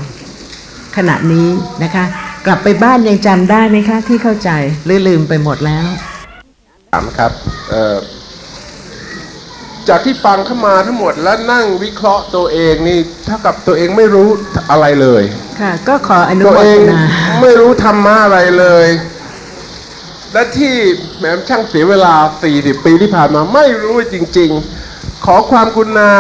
[0.97, 1.49] ขณะนี้
[1.83, 2.05] นะคะ
[2.47, 4.51] กลับไปบ้านยังจำได้ไหมคะ ที่เข้าใจ
[4.87, 5.87] หรือลืมไปหมดแล้ว
[6.93, 7.33] ถามครับ
[7.71, 7.97] เอ่อ
[9.89, 14.29] จากที่ฟังเข้ามาทั้งหมดแล้วนั่งวิเคราะห์ตัวเองนี่เท่ากับตัวเองไม่รู้
[14.71, 15.23] อะไรเลย
[15.61, 17.03] ค่ะ ก็ขออนุตัวโมเอทงนา
[17.43, 18.87] ไม่รู้ธรรมะอะไรเลย
[20.33, 20.75] และที่
[21.19, 22.15] แหมช่างเสียเวลา
[22.51, 24.51] 40 ปีที่ผ่านมาไม่รู้จริง
[24.89, 26.13] ๆ ขอความกรุณา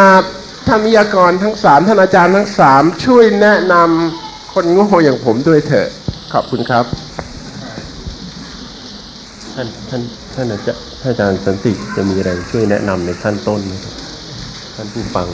[0.66, 5.88] ท่านวิทยากรทั้งสามท่านอาจารย์ทั้งสามช่วยแนะนำคนโง่อย่างผมด้วยเถอะ
[6.34, 6.84] ขอบคุณครับ
[9.54, 10.02] ท่านท่าน
[10.34, 13.94] ท่านอาจารย์ท่านอาจารย์สันติจะมีอะไรช่วยแนะนำในขั้นต้นไหมครับ
[14.76, 15.26] ท่านผู้ฟัง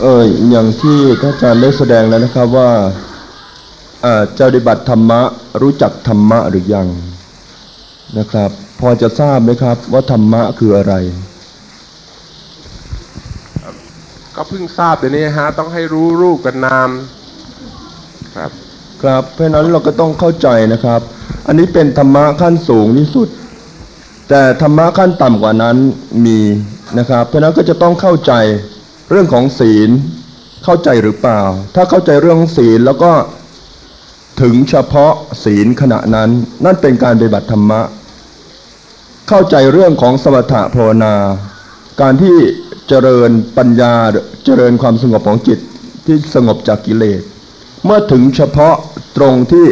[0.00, 2.70] เอออย่างที่ท่านอาจารย์ได้แสดงแล้วนะครับว่า
[4.02, 5.20] เอ่อจะปฏิบัติธรรมะ
[5.62, 6.88] รู้จักธรรมะหรือยัง
[8.18, 10.94] นะครับ พอจะทราบไหมครับว่าธรรมะคืออะไร
[14.36, 16.90] ก็เพิ่งทราบเดี๋ยวนี้ฮะต้องให้รู้รูปกับนาม
[18.36, 18.52] ครับ
[19.02, 21.00] ครับ เพราะนั้นเราก็ต้องเข้าใจนะครับ
[21.46, 23.28] อันนี้เป็นธรรมะขั้นสูงที่สุด
[24.28, 25.76] แต่ธรรมะขั้นต่ำกว่านั้น
[26.26, 26.38] มี
[26.98, 28.32] นะครับ เพราะนั้นก็จะต้องเข้าใจ
[29.10, 29.90] เรื่องของศีล
[30.64, 31.42] เข้าใจหรือเปล่า
[31.74, 33.12] ถ้าเข้าใจเรื่องของศีลแล้วก็
[34.42, 35.12] ถึงเฉพาะ
[35.44, 36.30] ศีลขณะนั้น
[36.64, 37.80] นั่นเป็นการปฏิบัติธรรมะ
[39.28, 41.14] เข้าใจเรื่องของสมถะภาวนา
[42.00, 42.36] การที่
[42.88, 43.94] เจริญปัญญา
[44.44, 45.58] เจริญความสงบของจิต
[46.06, 47.22] ที่สงบจากกิเลส
[47.84, 48.74] เมื่อถึงเฉพาะ
[49.16, 49.66] ตรงที่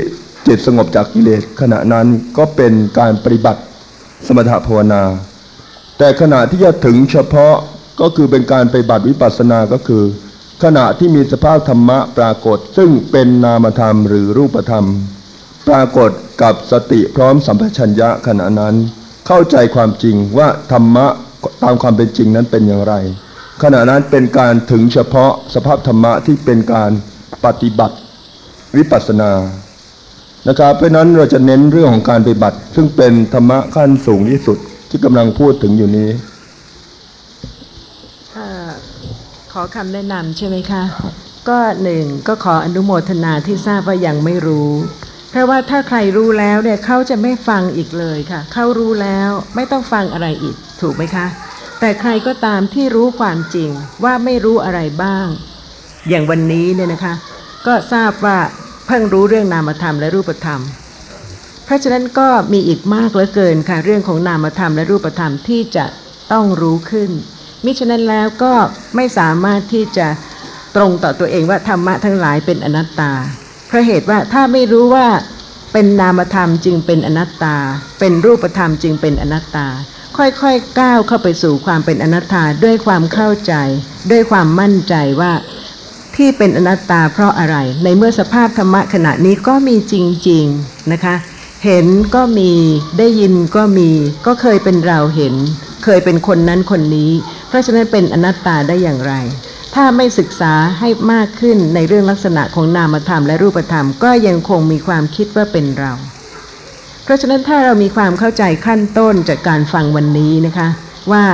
[0.46, 3.60] จิตสงบจากกิเลสขณะนั้นก็เป็นการปฏิบัติ
[4.26, 5.02] สมถภาวนา
[5.98, 7.54] แต่ขณะที่จะถึงเฉพาะ
[8.00, 10.04] ก็คือเป็นการปฏิบัติวิปัสสนาก็คือ
[10.64, 14.86] ขณะที่มีสภาพธรรมะปรากฏ ซึ่งเป็นนามธรรมหรือรูปธรรม
[15.68, 16.10] ปรากฏ
[16.42, 18.74] กับสติพร้อมสัมปชัญญะขณะนั้น
[19.26, 21.06] เข้าใจความจริงว่าธรรมะ
[21.62, 22.94] ตามความเป็นจริงนั้นเป็นอย่างไร
[23.62, 26.90] ขณะนั้นเป็นการถึงเฉพาะสภาพธรรมะที่เป็นการ
[27.44, 27.96] ปฏิบัติ
[28.76, 29.30] วิปัสสนา
[30.48, 34.58] นะครับ เพราะนั้นเราจะเน้นเรื่องของการปฏิบัติ ซึ่งเป็นธรรมะขั้นสูงที่สุด
[34.90, 36.10] ที่กำลังพูดถึงอยู่นี้
[39.52, 40.82] ขอคำแนะนำใช่ไหมคะ
[41.48, 44.70] ก็หนึ่งก็ขออนุโมทนาที่ทราบว่ายังไม่รู้
[45.30, 51.26] เพราะว่าถ้าใครรู้แล้วเนี่ยเขาจะไม่ฟังอีกเลยค่ะ เขารู้แล้วไม่ต้องฟังอะไรอีกถูกไหมคะ
[51.80, 53.70] แต่ใครก็ตามที่รู้ความจริง
[54.04, 55.26] ว่าไม่รู้อะไรบ้าง
[56.08, 57.14] อย่างวันนี้เนี่ยนะคะ
[57.66, 58.38] ก็ทราบว่า
[58.86, 60.60] เพิ่งรู้เรื่องนามธรรมและรูปธรรม
[61.64, 65.84] เพราะฉะนั้นก็มีอีกมากเหลือเกินค่ะเรื่องของนามธรรมและรูปธรรมที่จะ
[66.32, 67.10] ต้องรู้ขึ้น
[67.64, 68.52] มิฉะนั้นแล้วก็
[68.96, 70.06] ไม่สามารถที่จะ
[70.76, 73.12] ตรงต่อตัวเองว่าธรรมะทั้งหลายเป็นอนัตตา
[73.68, 75.06] เพราะเหตุว่าถ้าไม่รู้ว่า
[75.72, 77.56] เป็นนามธรรมจึงเป็นอนัตตา
[78.00, 79.66] เป็นรูปธรรมจึงเป็นอนัตตา
[80.16, 83.54] ค่อยๆก้าวเข้าไปสู่ความเป็นอนัตตาด้วยความเข้าใจ
[84.10, 85.32] ด้วยความมั่นใจว่า
[86.16, 89.94] ที่เป็นอนัตตาเพราะอะไร ในเมื่อสภาพธรรมะขณะนี้ก็มีจ
[90.28, 91.14] ริงๆนะคะ
[91.64, 92.52] เห็นก็มี
[92.98, 93.90] ได้ยินก็มี
[94.26, 95.34] ก็เคยเป็นเราเห็น
[95.84, 97.12] เคยเป็นคนนั้นคนนี้
[97.48, 99.14] เพราะฉะนั้นเป็นอนัตตาได้อย่างไร
[99.74, 105.92] ถ้าไม่ศึกษาให้มากขึ้นในเรื่องลักษณะของนามธรรมและรูปธรรม ก็ยังคงมีความคิดว่าเป็นเรา
[107.04, 110.68] เพราะฉะนั้นถ้าเรามีความเข้าใจขั้นต้นจากการฟังวันนี้นะคะ
[111.12, 111.24] ว่า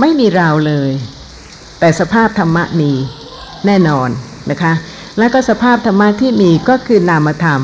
[0.00, 0.90] ไม่มีเราเลย
[1.80, 2.92] แต่สภาพธรรมะมี
[3.66, 4.08] แน่นอน
[4.50, 4.72] นะคะ
[5.18, 7.60] แล้วก็สภาพธรรมะที่มีก็คือนามธรรม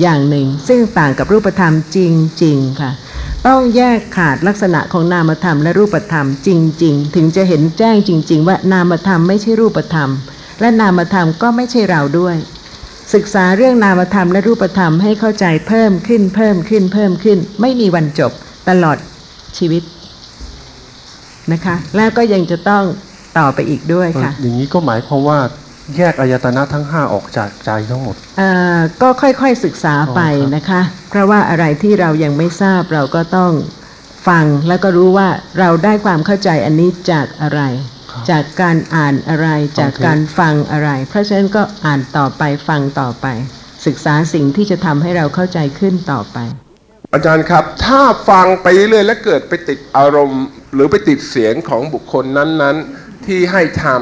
[0.00, 1.98] อย่างหนึ่ง ซึ่งต่างกับรูปธรรมจ
[2.42, 2.90] ริงๆค่ะ
[3.46, 6.48] ต้องแยกขาดลักษณะของนามธรรมและรูปธรรมจ
[6.82, 10.10] ริง ๆ ถึงจะเห็นแจ้งจริง ๆ ว่านามธรรมไม่ใช่รูปธรรม
[10.60, 12.36] และนามธรรมก็ไม่ใช่เราด้วย
[13.14, 18.32] ศึกษาเรื่องนามธรรมและรูปธรรมให้เข้าใจเพิ่มขึ้นเพิ่มขึ้นเพิ่มขึ้น ไม่มีวันจบ
[18.68, 18.96] ตลอด
[19.58, 19.82] ชีวิต
[21.52, 22.84] นะคะ แล้วก็ยังจะต้อง
[23.38, 25.38] ต่อไปอีกด้วยค่ะ อย่างนี้ก็หมายความว่า
[25.96, 30.20] แยกอายตนะทั้ง 5 ออกจากใจทั้งหมดเอ่อก็ค่อยๆศึกษาไป
[30.56, 33.52] นะคะ เพราะว่าอะไรที่เรายังไม่ทราบเราก็ต้อง
[34.28, 37.60] ฟังแล้วก็รู้ว่าเราได้ความเข้าใจอันนี้จากอะไร
[38.30, 43.26] จากการอ่านอะไร จากการฟังอะไร เพราะฉะนั้นก็อ่านต่อไปฟังต่อไป
[43.86, 46.38] ศึกษาสิ่งที่จะทำให้เราเข้าใจขึ้นต่อไป
[47.14, 53.94] อาจารย์ครับถ้าฟังไปเรื่อยๆแล้วเกิดไปติดอารมณ์ หรือไปติดเสียงของบุคคลนั้นๆ ที่ให้ทำ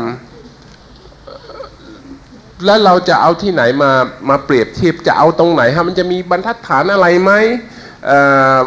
[2.64, 3.92] แล้วเราจะเอาที่ไหนมา
[4.28, 7.32] มาเปรียบเทียบจะเอาตรงไหนฮะมันจะมีบรรทัดฐานอะไรไหม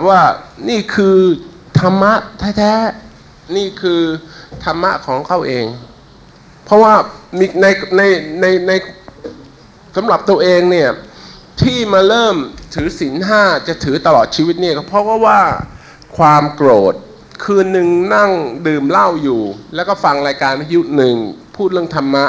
[0.08, 0.22] ว่า
[0.70, 1.18] นี่คือ
[1.80, 2.14] ธรรมะ
[2.58, 4.02] แท้ๆนี่คือ
[4.64, 5.66] ธรรมะของเขาเอง
[6.66, 6.94] เพราะว่า
[7.40, 7.66] มีใน
[7.98, 8.02] ใน
[8.42, 8.72] ในใน
[9.96, 10.90] สำหรับตัวเองเนี่ย
[11.62, 12.36] ที่มาเริ่ม
[12.74, 15.42] ถือศีลห้าจะถือตลอดชีวิตเนี่ยเพราะว่า
[16.18, 16.94] ความโกรธ
[17.44, 18.32] คืนหนึ่งนั่ง
[18.68, 19.42] ดื่มเหล้าอยู่
[19.76, 21.16] แล้วก็ฟังรายการวิทยุหนึ่ง
[21.56, 22.26] พูดเรื่องธรรมะ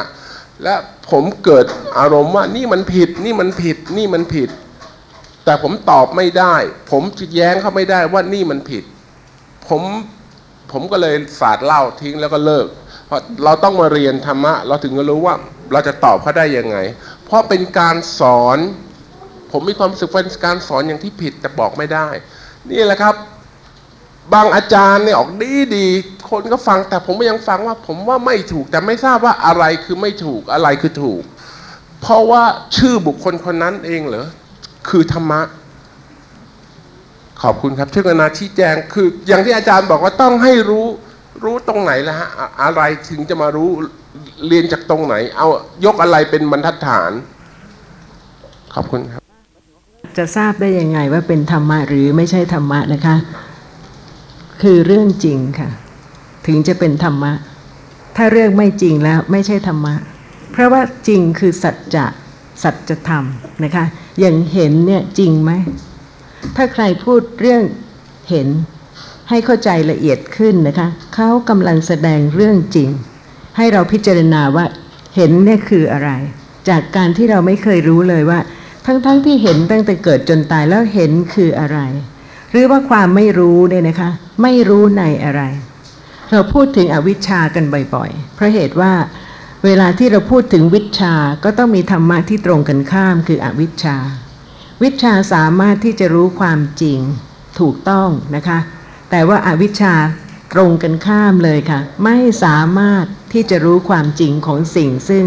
[0.62, 0.74] และ
[1.10, 1.66] ผมเกิด
[1.98, 4.50] อารมณ์ว่านี่มันผิดนี่มันผิดนี่มันผิด
[5.44, 6.54] แต่ผมตอบไม่ได้
[6.90, 8.84] ผมจะแย้งเขาไม่ได้ว่านี่มันผิด
[9.68, 9.82] ผม
[10.72, 12.66] ผมก็เลยสาดเหล้าทิ้งแล้วก็เลิก
[13.06, 15.34] เพราะเราต้องมาเรียนธรรมะ เราถึงจะรู้ว่า
[15.72, 16.76] เราจะตอบเขาได้ยังไง
[17.24, 18.58] เพราะเป็นการสอน
[19.52, 22.08] ผมมีความรู้สึกว่าเป็นการสอนอย่างที่ผิดแต่บอกไม่ได้
[22.70, 23.14] นี่แหละครับ
[24.32, 25.86] บางอาจารย์เนี่ยออกดีดี
[26.30, 31.22] คนก็ฟังแต่ผมก็ยังฟังว่า ผมว่าไม่ถูกแต่ไม่ทราบว่าอะไรคือไม่ถูกอะไรคือถูก
[32.00, 32.42] เพราะว่า
[32.76, 34.26] ชื่อบุคคลคนนั้นเองเหรอ
[34.88, 35.40] คือธรรมะ
[37.42, 40.86] ขอบคุณครับช่วยกรุณาชี้แจงคืออย่างที่อาจารย์บอกว่าต้องให้รู้
[41.44, 42.28] รู้ตรงไหนแล้วฮะ
[42.62, 43.68] อะไรถึงจะมารู้
[44.46, 45.46] เรียนจากตรงไหน เอา
[45.84, 47.12] ยกอะไรเป็นบรรทัดฐาน
[48.74, 49.22] ขอบคุณครับ
[50.18, 53.16] จะทราบได้ยังไงว่าเป็นธรรมะหรือไม่ใช่ธรรมะนะคะ
[54.62, 55.68] คือเรื่องจริงค่ะ
[56.46, 57.32] ถึงจะเป็นธรรมะ
[58.16, 59.94] ถ้าเรื่องไม่จริงแล้วไม่ใช่ธรรมะ
[60.52, 62.06] เพราะว่าจริงคือสัจจะ
[62.62, 63.24] สัจธรรม
[63.64, 63.84] นะคะ
[64.20, 65.50] อย่างเห็นเนี่ยจริงไหม
[66.56, 67.62] ถ้าใครพูดเรื่อง
[68.30, 68.48] เห็น
[69.28, 72.90] ให้เข้าใจละเอียดขึ้นนะคะ เขากำลังแสดงเรื่องจริง
[73.56, 74.64] ให้เราพิจารณาว่า
[75.16, 76.10] เห็นเนี่ยคืออะไร
[76.68, 78.40] จากการที่เราไม่เคยรู้เลยว่า
[78.86, 81.78] ทั้งๆทที่เห็นตั้งแต่เกิดจนตายแล้วเห็นคืออะไร
[82.54, 84.10] หรือว่าความไม่รู้เนี่ยนะคะ
[84.42, 85.42] ไม่รู้ในอะไร
[86.32, 87.64] เราพูดถึงอวิชชากัน
[87.94, 88.92] บ่อยๆ เพราะเหตุว่า
[89.64, 91.14] เวลาที่เราพูดถึงวิชา
[91.44, 93.96] ก็ต้องมีธรรมะที่ตรงกันข้ามคืออวิชชา
[94.82, 96.98] วิชาสามารถที่จะรู้ความจริง
[97.60, 98.58] ถูกต้องนะคะ
[99.10, 99.94] แต่ว่าอาวิชชา
[100.52, 105.24] ตรงกันข้ามเลยค่ะ ไม่สามารถที่จะรู้ความจริงของสิ่งซึ่ง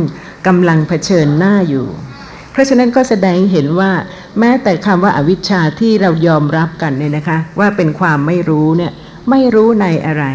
[0.47, 1.87] กำลังเผชิญหน้าอยู่
[2.57, 3.91] ราะฉะนั้นก็แสดงเห็นว่า
[4.39, 8.91] แม้แต่คำว่าอาวิชชาที่เรายอมรับกันเนี่ยนะคะ ว่าเป็นความไม่รู้เนี่ย
[9.29, 10.25] ไม่รู้ในอะไร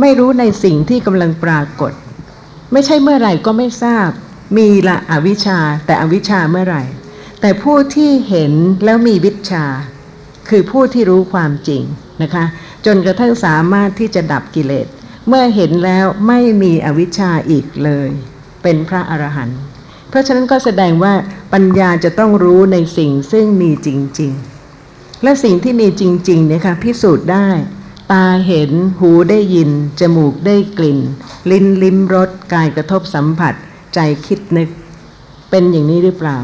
[0.00, 1.92] ไม่รู้ในสิ่งที่กำลังปรากฏ
[2.72, 4.08] ไม่ใช่เมื่อไหร่ก็ไม่ทราบ
[4.58, 6.82] มีละอวิชชา แต่อวิชชาเมื่อไหร่
[7.40, 8.52] แต่ผู้ที่เห็น
[8.84, 9.64] แล้วมีวิชชา
[10.48, 11.82] คือผู้ที่รู้ความจริง
[12.22, 12.44] นะคะ
[12.86, 14.86] จนกระทั่งสามารถที่จะดับกิเลส
[15.28, 18.08] เมื่อเห็นแล้วไม่มีอวิชชาอีกเลย
[18.62, 19.60] เป็นพระอรหันต์
[20.12, 21.14] เพราะฉะนั้นก็แสดงว่า
[21.52, 23.88] ปัญญาจะต้องรู้ในสิ่งซึ่งมีจ
[24.20, 24.32] ริง
[24.78, 27.48] ๆ และสิ่งที่มีจริงๆเนี่ยค่ะพิสูจน์ได้
[28.12, 28.70] ตาเห็น
[29.00, 29.70] หูได้ยิน
[30.00, 30.98] จมูกได้กลิ่น
[31.50, 33.54] ลิ้นลิ้มรสกายกระทบสัมผัส
[33.94, 34.68] ใจคิดนึก
[35.50, 36.38] เป็นอย่างนี้หรือเปล่า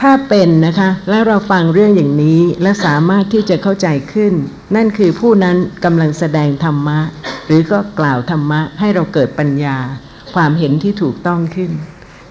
[0.00, 4.32] ถ้าเป็นนะคะแล้วเราฟังเรื่องอย่างนี้และสามารถที่จะเข้าใจขึ้น
[4.76, 7.00] นั่นคือผู้นั้นกำลังแสดงธรรมะ
[7.46, 9.76] หรือก็กล่าวธรรมะให้เราเกิดปัญญา
[10.34, 11.70] ความเห็นที่ถูกต้องขึ้น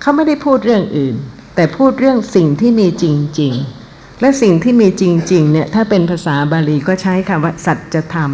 [0.05, 1.15] เขาไม่ได้พูดเรื่องอื่น
[1.55, 3.05] แต่พูดเรื่องสิ่งที่มีจ
[3.39, 3.53] ริง
[3.87, 8.31] ๆ และสิ่งที่มีจริง ๆ เนี่ยถ้าเป็นภาษาบาลีก็ใช้คำว่า สัจธรรม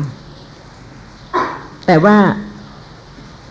[1.88, 2.18] แต่ว่า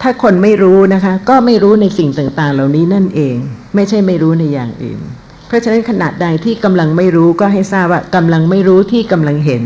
[0.02, 3.36] ถ้าคนไม่รู้นะคะ ก็ไม่รู้ในสิ่งต่างๆ เหล่านี้นั่นเอง
[3.74, 5.00] ไม่ใช่ไม่รู้ในอย่างอื่น
[5.46, 9.62] เพราะฉะนั้นขณะใดที่กำลังไม่รู้ก็ให้ทราบว่ากำลังไม่รู้ที่กำลังเห็น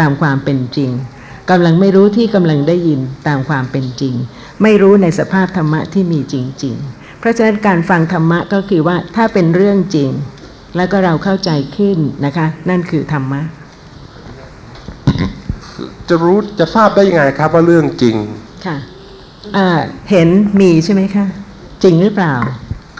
[0.00, 0.90] ตามความเป็นจริง
[1.50, 4.14] กำลังไม่รู้ที่กำลังได้ยินตามความเป็นจริง
[4.62, 10.10] ไม่รู้ในสภาพธรรมะที่มีจริง ๆ เพราะฉะนั้นการฟังธรรมะก็คือว่าถ้าเป็นเรื่องจริง
[10.76, 13.42] แล้วก็เราเข้าใจขึ้นนะคะ นั่นคือธรรมะ
[16.08, 18.16] จะรู้จะทราบได้ยังไงครับว่าเรื่องจริง
[18.66, 18.76] ค่ะ
[19.56, 19.68] อ่า
[20.10, 20.28] เห็น
[20.60, 21.26] มีใช่ไหมคะ
[21.82, 22.34] จริงหรือเปล่า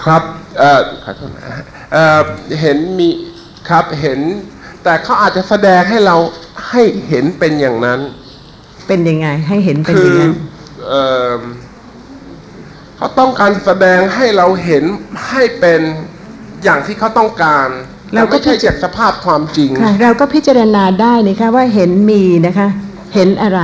[0.04, 0.22] ครับ
[0.58, 2.20] เอ่อขอโทษนะฮะเอ่อ
[2.60, 3.08] เห็นมี
[3.68, 4.20] ครับเห็น
[4.82, 6.16] แต่เขาอาจจะแสดงให้เรา
[6.70, 8.00] ให้เห็นเป็นอย่างนั้น
[8.88, 10.32] เป็นยังไงให้เห็นเป็นคือย่างอนั้น
[12.98, 14.84] เอ่อเขาต้องการแสดงให้เราเห็น
[15.30, 15.80] ให้เป็น
[16.64, 17.68] อย่างที่เขาต้องการ
[18.14, 22.68] เราแต่ก็ไม่ใช่จากสภาพความจริงค่ะเราก็พิจารณาได้นะคะว่าเห็นมีนะคะ
[23.14, 23.60] เห็นอะไร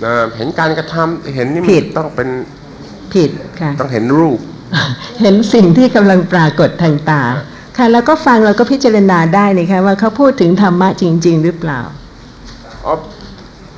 [0.00, 2.28] เอ่อเห็นการกระทำเห็นนี่ผิมันดต้องเป็น
[3.14, 4.38] ผิดค่ะต้องเห็นรูป
[5.20, 7.22] เห็นสิ่งที่กำลังปรากฏทางตา
[7.76, 11.80] ค่ะ แล้วก็ฟังเราก็พิจารณาได้นะคะว่าเขาพูดถึงธรรมะจริง ๆ หรือเปล่า
[12.86, 12.94] อ๋อ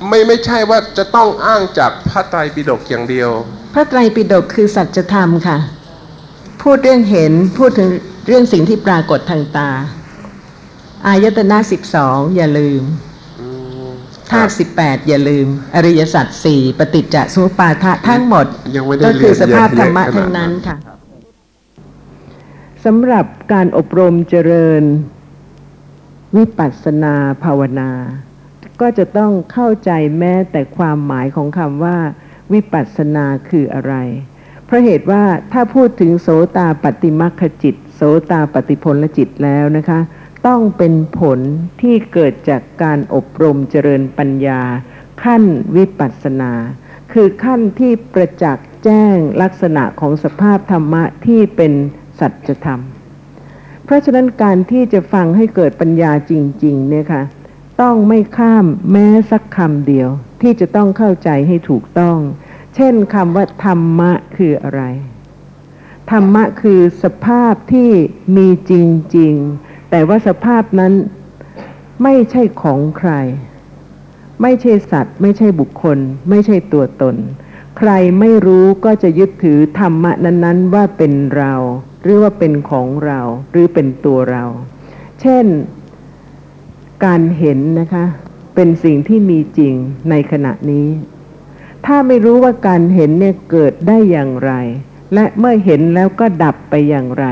[0.07, 3.29] ไม่ไม่ใช่ว่าจะต้องอ้างจากพระไตรปิฎกอย่างเดียว
[3.73, 5.57] พระไตรปิฎกคือสัจธรรมค่ะ
[6.61, 7.89] พูดเรื่องเห็นพูดถึง
[8.27, 9.69] เรื่องสิ่งที่ปรากฏทางตา
[11.05, 12.83] อายตนะสิบสองอย่าลืม
[14.31, 20.77] ธาตุสิบแปดอย่าลืม อริยสัจสี่ปฏิจจสมุปบาทะทั้งหมดยังไม่ได้ก็คือสภาพเรียนธรรมะละเอียดทั้งนั้นขนาดนั้นค่ะ
[22.85, 24.83] สำหรับการอบรมเจริญ
[26.35, 27.91] วิปัสสนาภาวนา
[28.81, 31.97] ก็จะต้องเข้าใจแม้แต่ความหมายของคำว่า
[32.53, 33.93] วิปัสสนาคืออะไร
[34.65, 39.99] เพราะเหตุว่าถ้าพูดถึงโสตาปฏิมัคคจิต โสตาปฏิพลจิตแล้วนะคะ
[40.47, 41.39] ต้องเป็นผล
[41.81, 44.61] ที่เกิดจากการอบรมเจริญปัญญา
[45.23, 45.43] ขั้น
[45.75, 46.51] วิปัสสนา
[47.13, 51.73] คือขั้นที่ประจักษ์แจ้งลักษณะของสภาพธรรมะที่เป็น
[52.19, 52.81] สัจธรรม
[53.85, 57.21] เพราะฉะนั้นการที่จะฟังให้เกิดปัญญาจริง ๆ เนี่ยค่ะ
[57.81, 60.09] ต้องไม่ข้ามแม้สักคำเดียว
[60.41, 62.17] ที่จะต้องเข้าใจให้ถูกต้อง
[62.75, 64.81] เช่นคำว่าธรรมะคืออะไร
[66.11, 67.91] ธรรมะคือสภาพที่
[68.35, 68.73] มีจ
[69.17, 70.93] ริง ๆ แต่ว่าสภาพนั้น
[72.03, 73.11] ไม่ใช่ของใคร
[74.41, 75.97] ไม่ใช่สัตว์ ไม่ใช่บุคคล
[76.29, 77.15] ไม่ใช่ตัวตน
[77.77, 81.53] ใครไม่รู้ก็จะยึดถือธรรมะนั้นๆ ว่าเป็นเรา
[82.03, 83.19] หรือว่าเป็นของเรา
[83.51, 84.43] หรือเป็นตัวเรา
[85.21, 85.45] เช่น
[87.05, 88.05] การเห็นนะคะ
[88.55, 89.73] เป็นสิ่งที่มีจริง
[90.09, 90.87] ในขณะนี้
[91.85, 94.51] ถ้าไม่รู้ว่าการเห็นเนี่ยเกิดได้อย่างไร
[95.13, 97.25] และเมื่อเห็นแล้วก็ดับไปอย่างไร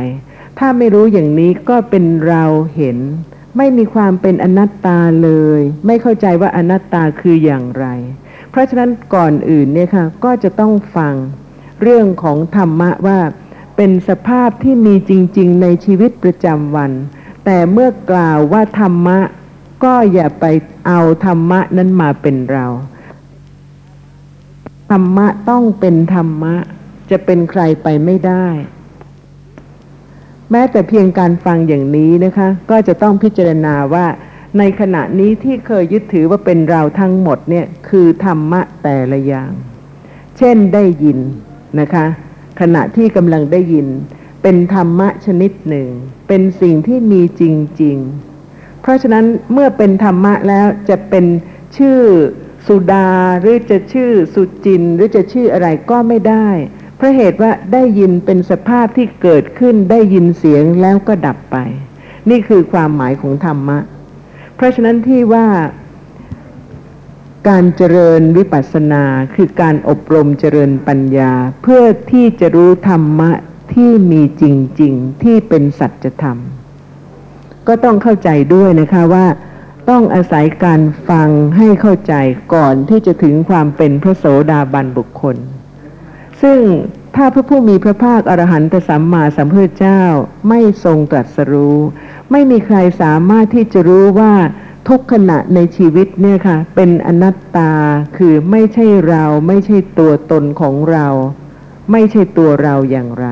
[0.60, 2.44] ถ้าไม่รู้อย่างนี้ก็เป็นเรา
[2.78, 2.98] เห็น
[3.58, 7.86] ไม่มีความเป็นอนัตตาเลย ไม่เข้าใจว่าอนัตตาคืออย่างไร
[8.50, 11.14] เพราะฉะนั้นก่อนอื่นเนี่ยค่ะก็จะต้องฟัง
[11.82, 13.20] เรื่องของธรรมะว่า
[13.76, 16.92] เป็นสภาพที่มีจริง ๆ ในชีวิตประจำวัน
[17.46, 19.20] แต่เมื่อกล่าวว่าธรรมะ
[19.84, 20.46] ก็อย่าไป
[20.88, 22.66] เอาธรรมะนั้นมาเป็นเรา
[24.92, 26.56] ธรรมะต้องเป็นธรรมะ
[27.12, 28.46] จะเป็นใครไปไม่ได้
[30.52, 34.06] แม้แต่เพียงการฟังอย่างนี้นะคะ ก็จะต้องพิจารณาว่า
[34.58, 39.52] ในขณะนี้ที่เคยยึดถือว่าเป็นเราทั้งหมดเนี่ยคือธรรมะแต่ละอย่าง
[40.38, 41.20] เช่นได้ยิน
[41.80, 42.06] นะคะ
[42.62, 43.88] ขณะที่กำลังได้ยิน
[44.42, 45.88] เป็นธรรมะชนิดหนึ่ง
[46.28, 47.44] เป็นสิ่งที่มีจ
[47.82, 48.35] ริง ๆ
[48.86, 51.26] เพราะฉะนั้นเมื่อเป็นธรรมะแล้วจะเป็น
[51.78, 52.00] ชื่อ
[52.68, 56.48] สุดาหรือจะชื่อสุจิน หรือจะชื่ออะไรก็ไม่ได้
[56.98, 61.58] เพราะเหตุว่าได้ยินเป็นสภาพที่เกิดขึ้นได้ยินเสียงแล้วก็ดับไป
[62.30, 63.80] นี่คือความหมายของธรรมะ
[64.56, 65.48] เพราะฉะนั้นที่ว่า
[67.50, 69.04] การเจริญวิปัสสนา
[69.36, 73.32] คือการอบรมเจริญปัญญา เพื่อที่จะรู้ธรรมะ
[73.74, 74.44] ที่มีจ
[74.82, 76.40] ริง ๆ ที่เป็นสัจธรรม
[77.68, 79.26] ก็ต้องเข้าใจด้วยนะคะว่า
[79.90, 82.14] ต้องอาศัยการฟังให้เข้าใจ
[82.54, 85.36] ก่อนที่จะถึงความเป็นพระโสดาบันบุคคล
[86.42, 86.60] ซึ่ง
[87.16, 90.04] ถ้าพระผู้มีพระภาคอรหันตสัมมาสัมพุทธเจ้า
[90.50, 91.78] ไม่ทรงตรัสรู้
[92.32, 94.34] ไม่มีใครสามารถที่จะรู้ว่า
[94.88, 97.72] ทุกขณะในชีวิตเนี่ยค่ะ เป็นอนัตตา
[98.18, 101.08] คือไม่ใช่เราไม่ใช่ตัวตนของเรา
[101.92, 103.28] ไม่ใช่ตัวเราอย่างไร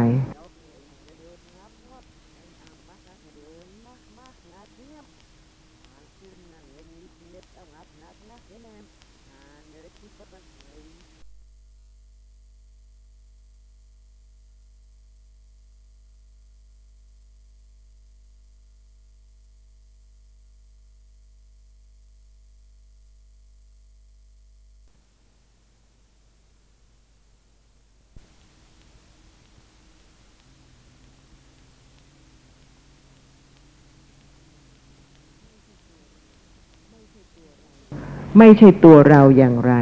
[38.38, 39.74] ไม่ใช่ตัวเราอย่างไร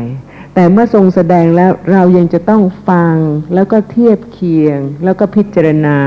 [0.53, 3.15] แต่เมื่อทรงแสดงแล้วเรายังจะต้องฟัง
[3.53, 5.97] แล้วก็เทียบเคียง แล้วก็พิจารณา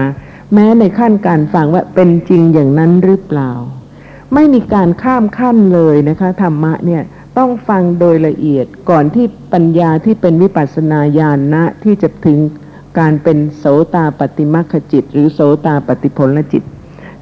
[0.54, 3.52] แม้ในขั้นการฟังว่าเป็นจริงอย่างนั้นหรือเปล่า
[4.35, 7.02] ไม่มีการข้ามขั้นเลยนะคะธรรมะเนี่ย
[7.38, 12.38] ต้องฟังโดยละเอียดก่อนที่ปัญญาที่เป็นวิปัสสนาญาณนะที่จะถึง
[12.98, 16.62] การเป็นโสตาปฏิมัคคจิต หรือโสตาปฏิผลจิต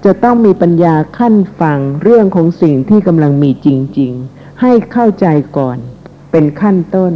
[0.04, 5.79] จะต้องมีปัญญาขั้นฟังเรื่องของสิ่งที่กำลังมีจริง ๆ ให้เข้าใจก่อน
[6.31, 7.12] เป็นขั้นต้น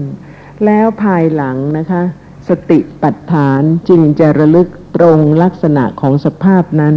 [0.64, 2.02] แล้วภายหลังนะคะ
[2.48, 6.96] สติปัฏฐานจึงจะระลึกตรงลักษณะของสภาพนั้น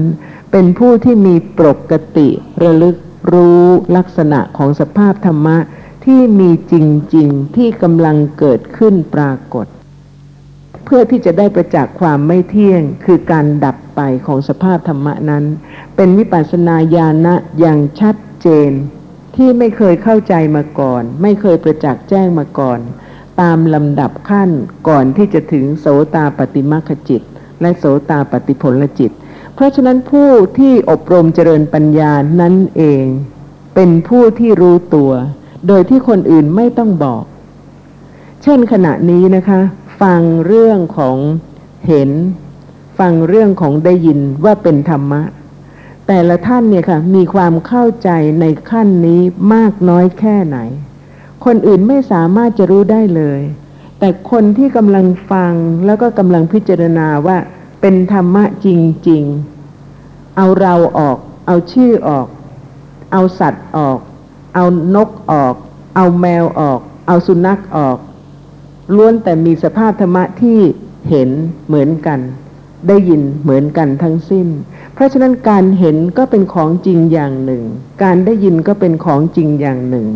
[0.52, 2.30] เป็นผู้ที่มีปกติ
[2.64, 2.96] ระลึก
[3.34, 3.66] รู้
[3.98, 5.58] ลักษณะของสภาพธรรมะ
[6.06, 6.74] ที่มีจ
[7.16, 9.66] ริง ๆ ที่กำลังเกิดขึ้นปรากฏ
[10.86, 15.44] เพื่อที่จะได้ประจักษ์ความไม่เที่ยงคือการดับไปของสภาพธรรมะนั้น
[15.96, 18.72] เป็นวิปัสสนาญาณะอย่างชัดเจน
[19.42, 22.80] ที่ไม่เคยเข้าใจมาก่อน ไม่เคยประจักษ์แจ้งมาก่อน
[23.42, 24.50] ตามลำดับขั้น
[24.88, 27.22] ก่อนที่จะถึงโสตาปฏิมาคจิต
[27.62, 29.12] และโสตาปฏิผลจิต
[29.56, 33.04] เพราะฉะนั้นผู้ที่อบรมเจริญปัญญานั้นเอง
[33.76, 35.12] เป็นผู้ที่รู้ตัว
[35.68, 37.24] โดยที่คนอื่นไม่ต้องบอก
[38.44, 39.62] เช่นขณะนี้นะคะ
[40.02, 41.18] ฟังเรื่องของ
[41.88, 42.10] เห็น
[43.00, 45.22] ฟังเรื่องของได้ยินว่าเป็นธรรมะ
[46.12, 48.10] แต่ละท่านเนี่ยค่ะ มีความเข้าใจ
[48.42, 49.22] ในขั้นนี้
[49.54, 50.58] มากน้อยแค่ไหน
[51.46, 53.42] คนอื่นไม่สามารถจะรู้ได้เลย
[54.00, 55.54] แต่คนที่กำลังฟัง
[55.86, 57.38] แล้วก็กำลังพิจารณาว่า
[57.82, 58.68] เป็นธรรมะจ
[59.10, 59.24] ริง
[59.80, 61.18] ๆ เอาเราออก
[61.48, 62.28] เอาชื่อออก
[63.12, 63.98] เอาสัตว์ออก
[64.56, 65.56] เอานกออก
[65.96, 67.98] เอาแมวออก เอาสุนัขออก
[68.96, 70.60] ล้วนแต่มีสภาพธรรมะที่
[71.10, 71.30] เห็น
[71.68, 72.20] เหมือนกัน
[72.88, 74.48] ได้ยินเหมือนกันทั้งสิ้น
[74.94, 77.64] เพราะฉะนั้นการเห็นก็เป็นของจริงอย่างหนึ่ง
[78.04, 80.08] การได้ยินก็เป็นของจริงอย่างหนึ่ง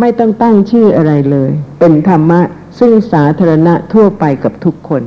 [0.00, 2.40] ไม่ต้องตั้งชื่ออะไรเลย เป็นธรรมะ
[2.78, 5.02] ซึ่งสาธารณะทั่วไปกับทุกคน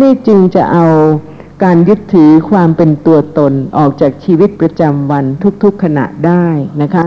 [0.00, 0.86] นี่จึงจะเอา
[1.64, 5.24] การยึดถือความเป็นตัวตนออกจากชีวิตประจำวัน
[5.62, 6.46] ทุกๆขณะได้
[6.82, 7.04] นะคะ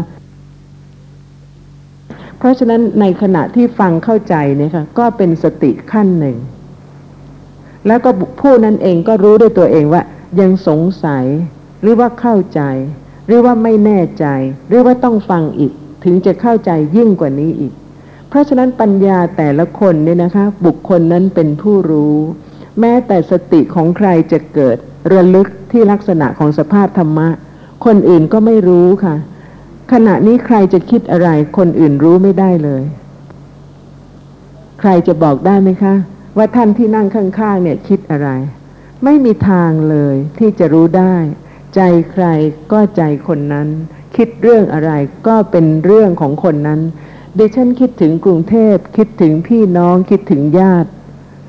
[2.37, 6.37] เพราะฉะนั้นในขณะที่ฟังเข้าใจเนี่ยค่ะก็เป็นสติขั้นหนึ่ง
[7.87, 8.09] แล้วก็
[8.41, 10.01] ผู้นั้นเองก็รู้ด้วยตัวเองว่า
[10.39, 11.25] ยังสงสัย
[11.81, 12.61] หรือว่าเข้าใจ
[13.27, 14.25] หรือว่าไม่แน่ใจ
[14.67, 17.73] หรือว่าต้องฟังอีก ถึงจะเข้าใจยิ่งกว่านี้อีก
[18.29, 22.17] เพราะฉะนั้นปัญญาแต่ละคนเนี่ยนะคะ บุคคลนั้นเป็นผู้รู้
[22.79, 24.77] แม้แต่สติของใครจะเกิด
[25.13, 27.29] ระลึกที่ลักษณะของสภาพธรรมะ
[27.85, 29.15] คนอื่นก็ไม่รู้ค่ะ
[29.91, 32.83] ขณะนี้ใครจะคิดอะไร คนอื่นรู้ไม่ได้เลย
[34.79, 35.95] ใครจะบอกได้ไหมคะ
[36.37, 38.29] ว่าท่านที่นั่งข้างๆเนี่ยคิดอะไร
[39.03, 41.15] ไม่มีทางเลยที่จะรู้ได้
[41.75, 42.25] ใจใคร
[42.71, 43.67] ก็ใจคนนั้น
[44.15, 44.91] คิดเรื่องอะไร
[45.27, 46.81] ก็เป็นเรื่องของคนนั้น
[47.37, 50.89] ดิฉันคิดถึงกรุงเทพคิดถึงพี่น้องคิดถึงญาติ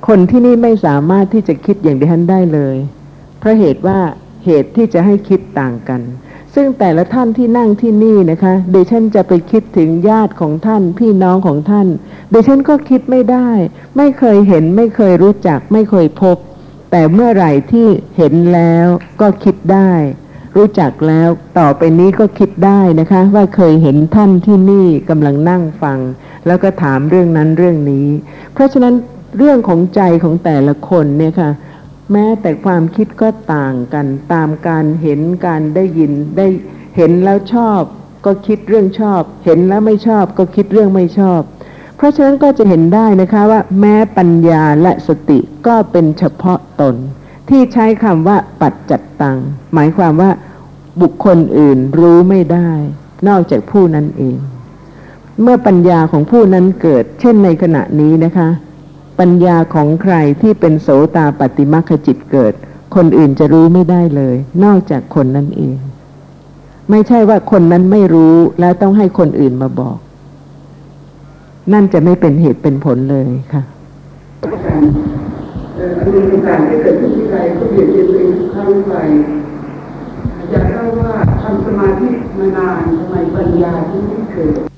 [0.09, 2.77] คนที่นี่ไม่สามารถที่จะคิดอย่างดิฉันได้เลย
[3.39, 3.99] เพราะเหตุว่า
[4.45, 6.01] เหตุที่จะให้คิดต่างกัน
[6.55, 11.89] ซึ่งแต่ละท่านที่นั่งที่นี่นะคะเดชันจะไปคิดถึงญาติของท่าน พี่น้องของท่าน
[12.31, 13.49] เดชันก็คิดไม่ได้
[13.97, 16.37] ไม่เคยเห็นไม่เคยรู้จัก ไม่เคยพบ
[16.91, 18.87] แต่เมื่อไหร่ที่เห็นแล้ว
[19.21, 19.93] ก็คิดได้
[20.57, 21.29] รู้จักแล้ว
[21.59, 25.99] ต่อไปนี้ก็คิดได้นะคะ ว่าเคยเห็นท่านที่นี่กำลังนั่งฟัง
[26.47, 28.07] แล้วก็ถามเรื่องนั้นเรื่องนี้
[28.53, 28.95] เพราะฉะนั้น
[29.39, 31.51] เรื่องของใจของแต่ละคนเนี่ยค่ะ
[32.13, 36.47] แม้แต่ความคิดก็ต่างกันตามการเห็นการได้ยินได้
[36.97, 37.81] เห็นแล้วชอบ
[38.25, 41.41] ก็คิดเรื่องชอบ เห็นแล้วไม่ชอบ ก็คิดเรื่องไม่ชอบ
[41.97, 46.95] เพราะฉะนั้นก็จะเห็นได้นะคะว่า แม้ปัญญาและสติก็เป็นเฉพาะตน
[47.49, 49.39] ที่ใช้คำว่าปัจจัตตัง
[49.75, 50.31] หมายความว่า
[51.03, 52.71] บุคคลอื่นรู้ไม่ได้
[53.29, 54.37] นอกจากผู้นั้นเอง
[55.43, 58.49] เมื่อปัญญาของผู้นั้นเกิด เช่นในขณะนี้นะคะ
[59.19, 62.55] ปัญญาของใครที่เป็นโสตาปฏิมัคคจิตเกิด
[62.95, 65.77] คนอื่นจะรู้ไม่ได้เลย นอกจากคนนั้นเอง
[66.91, 69.99] ไม่ใช่ว่าคนนั้นไม่รู้แล้วต้องให้คนอื่นมาบอก
[71.73, 73.63] นั่นจะไม่เป็นเหตุเป็นผลเลยค่ะ
[75.99, 78.95] อันนี้เป็นการที่เกิดขึ้นที่ใดก็เบียดเบียนตัวเองทุกครั้งไป
[80.51, 81.11] อยากเล่าว่า
[81.43, 82.09] ทำสมาธิ
[82.39, 84.74] มานานทำไมปัญญาที่ไม่เกิด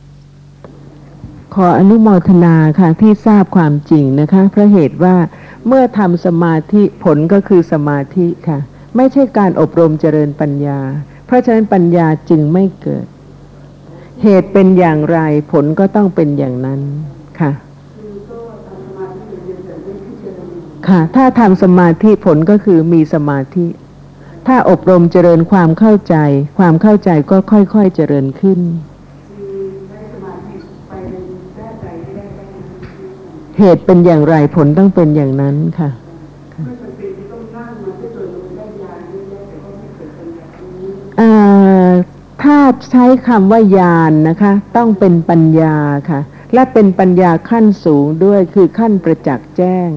[1.61, 5.17] ขออนุโมทนาค่ะที่ทราบความจริงนะคะเพราะเหตุว่า
[5.67, 8.59] เมื่อทำสมาธิผลก็คือสมาธิค่ะ
[8.97, 10.81] ไม่ใช่การอบรมเจริญปัญญา
[11.27, 13.07] เพราะฉะนั้นปัญญาจึงไม่เกิด
[14.23, 15.19] เหตุเป็นอย่างไร
[15.53, 16.81] ผลก็ต้องเป็นอย่างนั้น
[17.41, 17.53] ค่ะ
[20.89, 23.67] ค่ะ ถ้าทำสมาธิผลก็คือมีสมาธิ
[24.47, 26.17] ถ้าอบรมเจริญความเข้าใจ
[26.59, 28.61] ความเข้าใจก็ค่อยๆเจริญขึ้น
[33.59, 35.91] เหตุเป็นอย่างไรผลต้องเป็นอย่างนั้นค่ะ
[42.43, 42.59] ถ้า
[42.93, 45.77] ใช้คำว่าญานนะคะ ต้องเป็นปัญญา
[46.11, 46.21] ค่ะ
[46.55, 49.89] และเป็นปัญญาขั้นสูงด้วยคือขั้นประจักษ์แจ้ง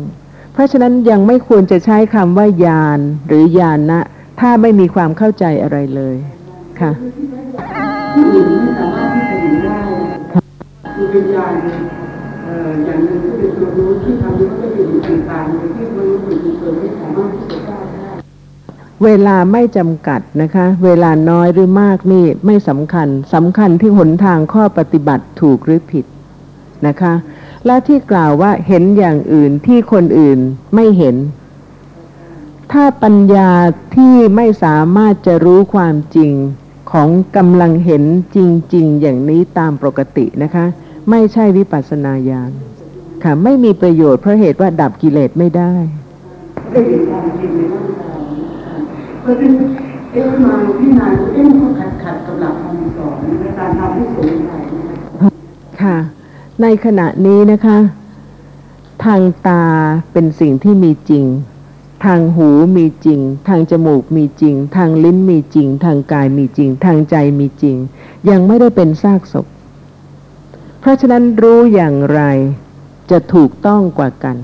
[0.53, 4.01] เพราะฉะนั้นยังไม่ควรจะใช้คำว่าญาณหรือญาณนะ
[4.39, 6.15] ถ้าไม่มีความเข้าใจอะไรเลย
[6.79, 6.91] ค่ะ
[8.13, 9.79] ที่อื่นไม่สามารถที่จะเห็นได้
[10.95, 11.53] คือวิญญาณ
[12.45, 13.28] เอ่ออย่างหนึ่ง
[13.59, 18.09] เวรู้ที่ทำให้ก็จะอยู่ต่างโดยที่มนุษย์เป็นตัวไม่สามารถที่จะก้าวได้
[19.03, 26.05] เวลาไม่จำกัดนะคะ เวลาน้อยหรือมากนี่ไม่สำคัญสำคัญที่หนทางข้อปฏิบัติถูกหรือผิด
[26.87, 27.13] นะคะ
[27.65, 30.39] และที่กล่าวว่าเห็นอย่างอื่นที่คนอื่น
[30.75, 31.15] ไม่เห็น
[32.71, 33.51] ถ้าปัญญา
[33.95, 36.31] ที่ไม่สามารถจะรู้ความจริง
[36.91, 38.03] ของกำลังเห็น
[38.35, 38.37] จ
[38.75, 40.65] ริง ๆ อย่างนี้ตามปกตินะคะ
[41.09, 42.51] ไม่ใช่วิปัสสนาญาณ
[43.23, 45.73] ค่ะ ไม่มีประโยชน์เพราะเหตุว่าดับกิเลสไม่ได้
[46.71, 48.19] ได้เห็นความจริงในร่างกาย
[49.21, 49.67] เพราะฉะนั้น
[50.11, 54.61] เอ๊ะมาที่นานเอ๊ะมันขัดขัดกับหลักคำสอนในการทำให้สงสัย
[55.81, 55.97] ค่ะ
[56.61, 57.77] ในขณะนี้นะคะ
[59.05, 59.63] ทางตา
[60.11, 61.25] เป็นสิ่งที่มีจริง
[62.05, 67.75] ทางหูมีจริง ทางจมูกมีจริง ทางลิ้นมีจริง ทางกายมีจริง ทางใจมีจริง
[68.29, 69.45] ยังไม่ได้เป็นซากศพ
[70.79, 72.21] เพราะฉะนั้นรู้อย่างไร
[73.11, 74.37] จะถูกต้องกว่ากัน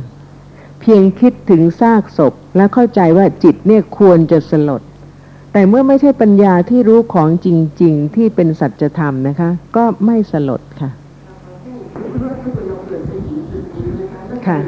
[0.80, 4.82] เพียงคิดถึงซากศพและเข้าใจว่าจิตเนี่ยควรจะสลด
[5.54, 7.48] แต่เมื่อไม่ใช่ปัญญาที่รู้ของจ
[7.82, 10.90] ริง ๆ ที่เป็นสัจธรรมนะคะ ก็ไม่สลดค่ะ
[14.48, 14.60] ค่ะ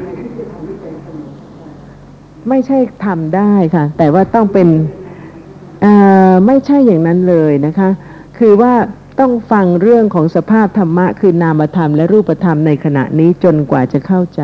[2.48, 4.68] ไม่ใช่ทำได้ค่ะ แต่ว่าต้องเป็น
[5.84, 5.92] อ่
[6.30, 7.88] อไม่ใช่อย่างนั้นเลยนะคะ
[8.38, 8.72] คือว่า
[9.20, 14.42] ต้องฟังเรื่องของสภาพธรรมะคือนามธรรมและรูปธรรมในขณะนี้จนกว่าจะเข้าใจ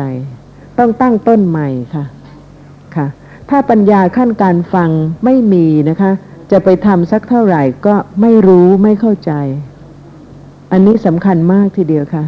[0.79, 2.05] ต้องตั้งต้นใหม่ค่ะ
[2.95, 3.07] ค่ะ
[3.49, 4.89] ถ้าปัญญาขั้นการฟัง
[5.25, 6.11] ไม่มีนะคะ
[6.51, 9.31] จะไปทำสักเท่าไหร่ก็ไม่รู้ไม่เข้าใจ
[10.71, 12.25] อันนี้สำคัญมากทีเดียวค่ะ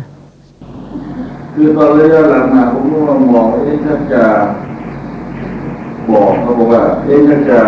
[1.53, 4.23] คือตอนระยะหลังมาผมก็มามองเอ๊ะถ้าจะ
[6.13, 7.59] บอกเขาบอกว่าเอ๊ะถ้าจะ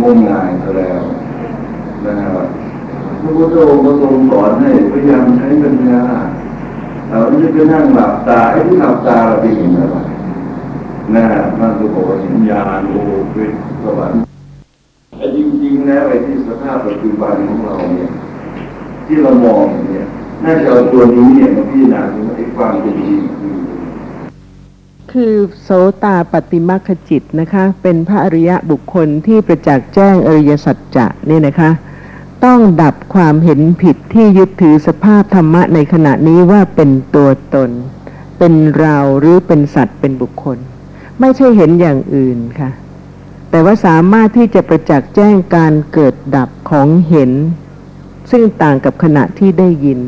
[0.00, 1.00] งมงายก็แล้ว
[2.06, 2.48] นะครับ
[3.28, 6.02] ระพุทธองค์ก็ทรงสอนให้พยายามใช้ปัญญา
[7.08, 9.96] เราไม่ใช่ไปนั่งหลับตาไอ้ที่หลับตาเราไปเห็นอะไร
[11.14, 11.24] นะ
[11.58, 13.00] มันก็บอกว่าเห็นญาณโอ้
[13.32, 13.50] เป็น
[13.82, 14.20] สวรรค์
[15.18, 18.10] แต่จริงๆแล้วไอ้ที่สภาพปัจจุบันของเราเนี่ย
[19.06, 20.06] ที่เรามองเนี่ย
[20.44, 23.56] น่าจะเอาตัวนี้เนี่ยมาพิจารณาถึงไอ้ความเป็นจริงคือ
[25.12, 25.68] คือโส
[26.04, 31.70] ตาปฏิมัคคจิตนะคะ เป็นพระอริยะบุคคลที่ประจักษ์แจ้งอริยสัจจะนี่นะคะ
[32.44, 37.70] ต้องดับความเห็นผิดที่ยึดถือสภาพธรรมะในขณะนี้ว่าเป็นตัวตน
[38.38, 40.58] เป็นเราหรือเป็นสัตว์เป็นบุคคล
[41.20, 42.70] ไม่ใช่เห็นอย่างอื่นค่ะ
[43.50, 47.32] แต่ว่าสามารถที่จะประจักษ์แจ้งการเกิดดับของเห็น
[48.30, 50.00] ซึ่งต่างกับขณะที่ได้ยิน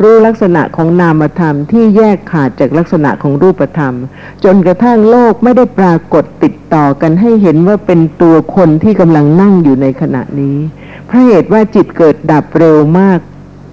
[0.00, 3.94] รู้ลักษณะของนามธรรมที่แยกขาดจากลักษณะของรูปธรรม
[4.44, 10.56] จนกระทั่งโลกไม่ได้ปรากฏติดต่อกันให้เห็นว่าเป็นตัวคนที่กำลังนั่งอยู่ในขณะนี้
[11.12, 13.18] เพราะเหตุว่าจิตเกิดดับเร็วมาก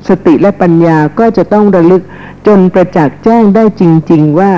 [0.10, 2.04] สติและปัญญาก็จะต้องระลึก
[2.48, 4.52] จนประจักษ์แจ้งได้จริง ๆว่า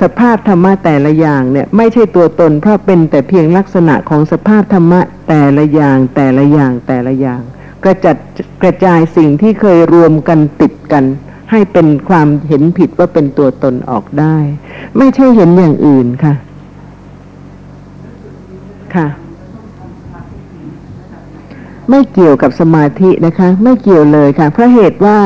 [0.00, 7.40] สภาพธรรมะแต่ละอย่างเนี่ยไม่ใช่ตัวตน เพราะเป็นแต่เพียงลักษณะของสภาพธรรมะแต่ละอย่างแต่ละอย่างแต่ละอย่าง
[7.84, 8.16] กระจัด
[8.62, 11.04] กระจายสิ่งที่เคยรวมกันติดกัน
[11.50, 14.36] ให้เป็นความเห็นผิดว่าเป็นตัวตนออกได้
[14.98, 16.34] ไม่ใช่เห็นอย่างอื่นค่ะ
[18.94, 19.08] ค่ะ
[21.90, 25.18] ไม่เกี่ยวกับสมาธินะคะ ไม่เกี่ยวเลยค่ะ เพราะเหตุว่า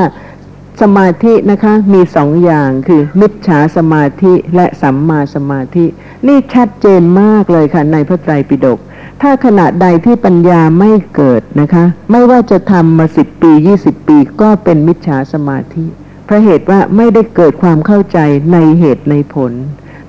[0.83, 5.85] สมาธินะคะมีสองอย่างคือมิจฉาสมาธิและสัมมาสมาธิ
[6.27, 8.79] นี่ชัดเจนมากเลยค่ะในพระไตรปิฎก
[9.23, 15.85] ถ้าขณะใดที่ปัญญาไม่เกิดนะคะ ไม่ว่าจะทำมาสิบปียี่สิบปีก็เป็นมิจฉาสมาธิ
[16.25, 18.19] เพราะเหตุว่าไม่ได้เกิดความเข้าใจ
[18.53, 19.53] ในเหตุในผล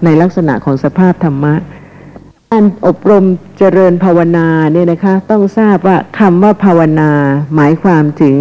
[0.03, 1.53] ในลักษณะของสภาพธรรมะ
[2.53, 3.25] การอบรม
[3.57, 7.11] เจริญภาวนาเนี่ยนะคะต้องทราบว่าคำว่าภาวนา
[7.55, 8.35] หมายความถึง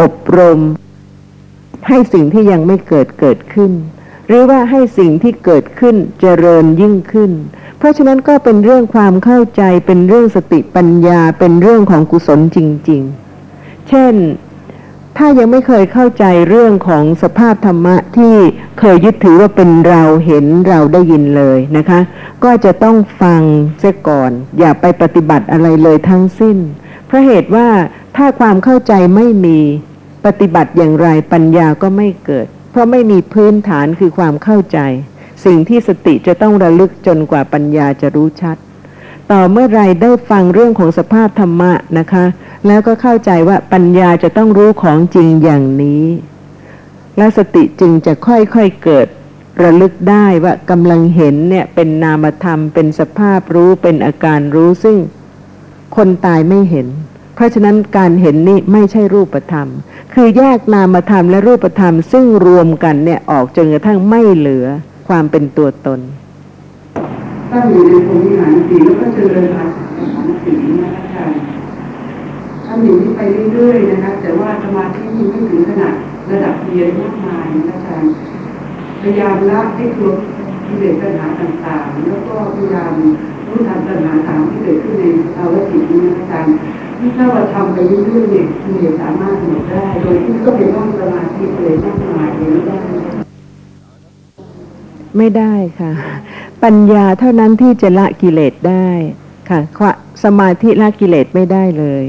[0.00, 0.60] อบรม
[1.88, 3.72] ให้สิ่งที่ยังไม่เกิดเกิดขึ้น
[4.26, 7.30] หรือว่าให้สิ่งที่เกิดขึ้นเจริญยิ่งขึ้น
[7.78, 12.58] เพราะฉะนั้นก็เป็นเรื่องความเข้าใจเป็นเรื่องสติปัญญาเป็นเรื่องของกุศลจ
[12.90, 13.02] ริง
[13.46, 14.14] ๆ เช่น
[15.18, 18.34] ถ้ายังไม่เคยเข้าใจเรื่องของสภาพธรรมะที่
[18.80, 22.00] เคยยึดถือว่าเป็นเราเห็นเราได้ยินเลยนะคะ
[22.44, 23.42] ก็จะต้องฟัง
[23.80, 26.56] เสียก่อน อย่าไปปฏิบัติอะไรเลยทั้งสิ้น
[27.06, 27.68] เพราะเหตุว่า
[28.16, 29.58] ถ้าความเข้าใจไม่มี
[30.26, 34.78] ปฏิบัติอย่างไรปัญญาก็ไม่เกิด เพราะไม่มีพื้นฐานคือความเข้าใจ
[35.44, 38.56] สิ่งที่สติจะต้องระลึกจนกว่าปัญญาจะรู้ชัด
[39.30, 42.24] ต่อเมื่อไรได้ฟังเรื่องของสภาพธรรมะนะคะ
[42.66, 46.04] แล้วก็เข้าใจว่าปัญญาจะต้องรู้ของจริงอย่างนี้
[47.16, 49.06] และสติจึงจะค่อยๆเกิด
[49.62, 54.96] ระลึกได้ว่ากำลังเห็นเนี่ยเป็นนามธรรม เป็นสภาพรู้เป็นอาการรู้ซึ่ง
[55.96, 56.86] คนตายไม่เห็น
[57.34, 59.68] เพราะฉะนั้นการเห็นนี่ไม่ใช่รูปธรรม
[60.14, 64.66] คือแยกนามธรรมและรูปธรรมซึ่งรวมกันเนี่ยออกจนกระทั่งไม่เหลือ
[65.08, 66.00] ความเป็นตัวตน
[67.52, 71.38] ตั้งอยู่ในพรหมวิหารสีแล้วก็เจริญอาสาสสีนะคะอาจารย์
[72.66, 73.20] ทำอย่างนี้ไป
[73.52, 75.94] เรื่อยๆนะคะ แต่ว่าสมาธิยังไม่ถึงขนาด
[76.30, 78.12] ระดับเรียนมากมายนะคะอาจารย์
[79.00, 80.16] พยายามละให้ครบ
[80.66, 82.92] กิเลสปัญหาต่างๆ แล้วก็พยายาม
[83.46, 85.04] รู้ทันปัญหาต่างที่เกิดขึ้นใน
[85.36, 86.54] ภาวะจิตนี้นะอาจารย์
[86.98, 92.78] ที่ถ้าเราทำไปเรื่อยๆเนี่ยกิเลสสามารถหมดได้ โดยที่ก็เป็นต้องสมาธิเลยมากมายเลยไม่ได้
[95.16, 95.92] ไม่ได้ค่ะ
[96.64, 98.88] ปัญญาเท่านั้นที่จะละกิเลสได้
[99.50, 99.60] ค่ะ
[100.24, 102.04] สมาธิละกิเลสไม่ได้เลย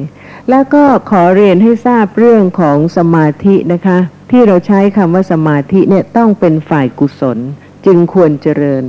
[0.49, 3.97] แล้วก็ขอเรียนให้ทราบเรื่องของสมาธินะคะ
[4.31, 7.37] ที่เราใช้คำว่าสมาธิเนี่ยต้องเป็นฝ่ายกุศล
[7.85, 8.83] จึงควรเจริญ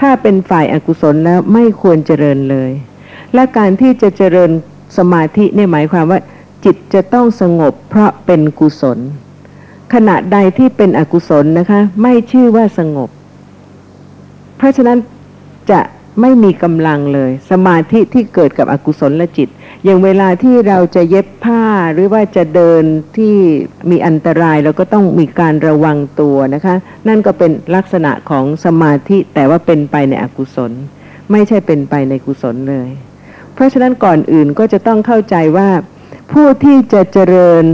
[0.00, 2.70] ถ้าเป็นฝ่ายอากุศลแล้วไม่ควรเจริญเลย
[3.34, 4.50] และการที่จะเจริญ
[4.98, 6.20] สมาธิเนี่ยหมายความว่า
[6.64, 8.98] จิตจะต้องสงบเพราะเป็นกุศล
[9.94, 13.10] ขณะใดที่เป็นอกุศลนะคะ ไม่ชื่อว่าสงบ
[14.56, 14.98] เพราะฉะนั้น
[15.70, 15.80] จะ
[16.20, 19.48] ไม่มีกำลังเลย สมาธิที่เกิดกับอกุศลจิต
[19.84, 22.82] อย่างเวลาที่เราจะเย็บผ้าหรือว่าจะเดิน
[23.16, 23.34] ที่
[23.90, 26.74] มีอันตรายเราก็ต้องมีการระวังตัวนะคะ
[27.08, 30.72] นั่นก็เป็นลักษณะของสมาธิแต่ว่าเป็นไปในอกุศล
[31.30, 32.88] ไม่ใช่เป็นไปในกุศลเลย
[33.54, 35.68] เพราะฉะนั้นก่อนอื่นก็จะต้องเข้าใจว่า
[36.32, 37.64] ผู้ที่จะเจริญ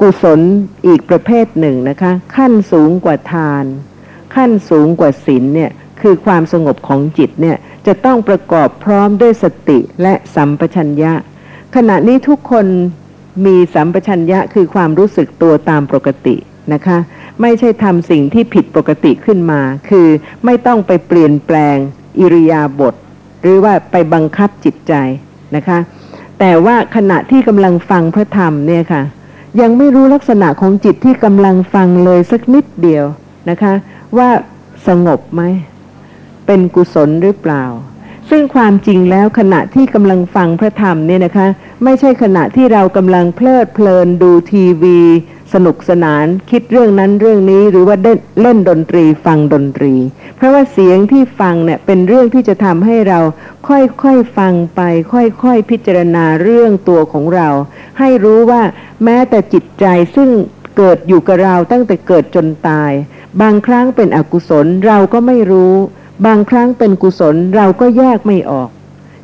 [0.00, 0.40] กุศล
[0.86, 3.64] อีกประเภทหนึ่งนะคะ ขั้นสูงกว่าทาน
[4.34, 5.70] ขั้นสูงกว่าศีลเนี่ย
[6.02, 11.12] คือความสงบของจิตเนี่ยจะต้องประกอบพร้อมด้วยสติและสัมปชัญญะ
[11.76, 12.66] ขณะนี้ทุกคน
[13.46, 16.36] มีสัมปชัญญะคือความรู้สึกตัวตามปกติ
[16.72, 16.98] นะคะ
[17.40, 20.06] ไม่ใช่ทำสิ่งที่ผิดปกติขึ้นมา คือ
[20.44, 21.76] ไม่ต้องไปเปลี่ยนแปลง
[22.18, 22.94] อิริยาบถ
[23.42, 24.94] หรือว่าไปบังคับจิตใจ
[25.56, 25.78] นะคะ
[26.38, 29.02] แต่ว่าขณะที่กำลังฟังพระธรรมเนี่ยค่ะ
[29.60, 33.04] ยังไม่รู้ลักษณะของจิตที่กำลังฟังเลยสักนิดเดียว
[33.50, 33.72] นะคะ
[34.18, 34.28] ว่า
[34.86, 35.42] สงบไหม
[36.52, 37.64] เป็นกุศลหรือเปล่า
[38.30, 41.46] ซึ่งความจริงแล้วขณะที่กำลังฟังพระธรรมเนี่ยนะคะ
[41.84, 45.00] ไม่ใช่ขณะที่เรากำลังเพลิดเพลินดูทีวี
[45.52, 47.96] สนุกสนานคิดเรื่องนั้นเรื่องนี้หรือว่า
[48.40, 49.94] เล่นดนตรีฟังดนตรี
[50.36, 53.20] เพราะว่าเสียงที่ฟังเนี่ยเป็นเรื่องที่จะทำให้เรา
[53.68, 54.80] ค่อยๆฟังไป
[55.12, 57.48] ค่อยๆพิจารณาเรื่องตัวของเรา
[57.98, 58.62] ให้รู้ว่า
[59.04, 59.86] แม้แต่จิตใจ
[60.16, 60.30] ซึ่ง
[60.76, 62.92] เกิดอยู่กับเราตั้งแต่เกิดจนตาย
[63.40, 65.74] บางครั้งเป็นอกุศลเราก็ไม่รู้
[66.26, 68.68] บางครั้งเป็นกุศลเราก็แยกไม่ออก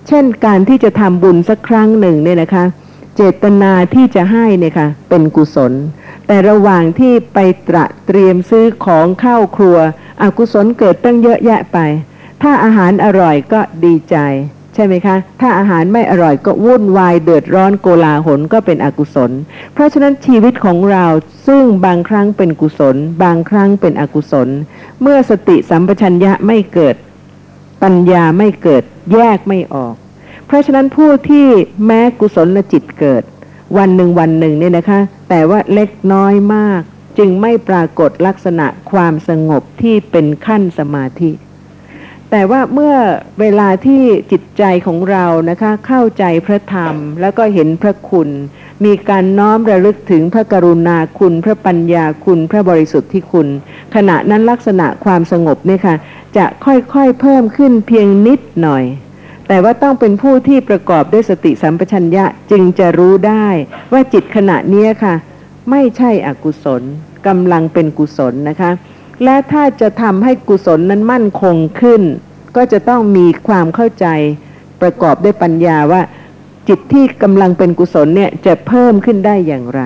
[0.06, 2.64] เช่นการที่จะทำบุญสักครั้งหนึ่งเนี่ยนะคะ
[3.16, 5.72] เจตนาที่จะให้เนี่ยค่ะเป็นกุศล
[6.26, 7.38] แต่ระหว่างที่ไป
[7.68, 9.78] ตระเตรียมซื้อของเข้าครัว
[10.22, 11.78] อกุศลเกิดตั้งเยอะแยะไป
[12.42, 14.16] ถ้าอาหารอร่อยก็ดีใจ
[14.76, 19.30] ใช่ไหมคะ ถ้าอาหารไม่อร่อยก็วุ่นวายเดือดร้อนโกลาหลก็เป็นอกุศล
[19.72, 21.04] เพราะฉะนั้นชีวิตของเรา
[21.46, 24.48] ซึ่งบางครั้งเป็นกุศล บางครั้งเป็นอกุศล
[25.02, 26.96] เมื่อสติสัมปชัญญะไม่เกิด
[27.82, 29.94] ปัญญาไม่เกิดแยกไม่ออก
[30.46, 31.46] เพราะฉะนั้นผู้ที่
[31.86, 33.22] แม้กุศลจิตเกิด
[33.76, 36.80] วันหนึ่งวันหนึ่งเนี่ยนะคะ แต่ว่าเล็กน้อยมาก
[37.18, 41.30] จึงไม่ปรากฏลักษณะความสงบที่เป็นขั้นสมาธิ
[42.30, 42.94] แต่ว่าเมื่อ
[43.40, 44.02] เวลาที่
[44.32, 48.28] จิตใจของเรานะคะเข้าใจพระธรรมแล้วก็เห็นพระคุณ
[48.84, 53.48] มีการน้อมระลึกถึงพระกรุณาคุณ พระปัญญาคุณ พระบริสุทธิ์ที่คุณ
[53.94, 55.94] ขณะนั้นลักษณะความสงบเนี่ยค่ะ
[56.36, 58.84] จะค่อยๆเพิ่มขึ้นเพียงนิดหน่อย
[59.48, 63.46] แต่ว่าต้องเป็นผู้ที่ประกอบด้วยสติสัมปชัญญะจึงจะรู้ได้
[63.92, 65.14] ว่าจิตขณะนี้ค่ะ
[65.70, 66.82] ไม่ใช่อกุศล
[67.26, 68.70] กำลังเป็นกุศลนะคะ
[69.24, 72.02] และถ้าจะทำให้กุศลนั้นมั่นคงขึ้น
[72.56, 74.06] ก็จะต้องมีความเข้าใจ
[74.80, 76.02] ประกอบด้วยปัญญาว่า
[76.68, 79.82] จิตที่กำลังเป็นกุศลเนี่ยจะเพิ่มขึ้นได้อย่างไร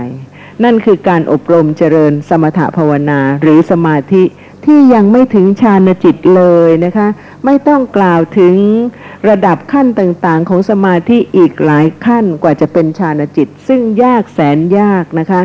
[0.65, 4.23] นั่นคือการอบรมเจริญสมถภาวนาหรือสมาธิ
[4.67, 7.09] ที่ยังไม่ถึงฌานจิตเลยนะคะ
[7.45, 8.55] ไม่ต้องกล่าวถึง
[9.29, 15.43] ระดับขั้นต่างๆ ของสมาธิอีกหลายขั้นกว่าจะเป็นฌานจิต ซึ่งยากแสนยากนะคะ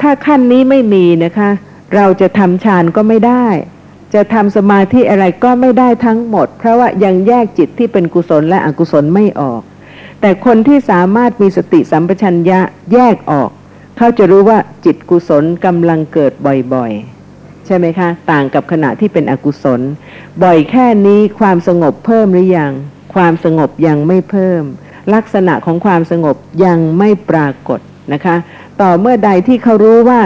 [0.00, 1.50] ถ้าขั้นนี้ไม่มีนะคะ
[1.94, 3.46] เราจะทำฌานก็ไม่ได้
[4.14, 9.62] จะทำสมาธิอะไรก็ไม่ได้ทั้งหมด เพราะว่ายังแยกจิตที่เป็นกุศลและอกุศลไม่ออก
[10.20, 12.60] แต่คนที่สามารถมีสติสัมปชัญญะ
[12.92, 13.50] แยกออก
[13.96, 16.32] เขาจะรู้ว่าจิตกุศลกำลังเกิด
[16.74, 19.80] บ่อยๆ ใช่ไหมคะ ต่างกับขณะที่เป็นอกุศล
[20.42, 22.72] บ่อยแค่นี้ความสงบเพิ่มหรือยัง
[23.14, 24.62] ความสงบยังไม่เพิ่ม
[25.14, 27.80] ลักษณะของความสงบยังไม่ปรากฏ
[28.12, 28.36] นะคะ
[28.80, 30.20] ต่อเมื่อใดที่เขารู้ว่า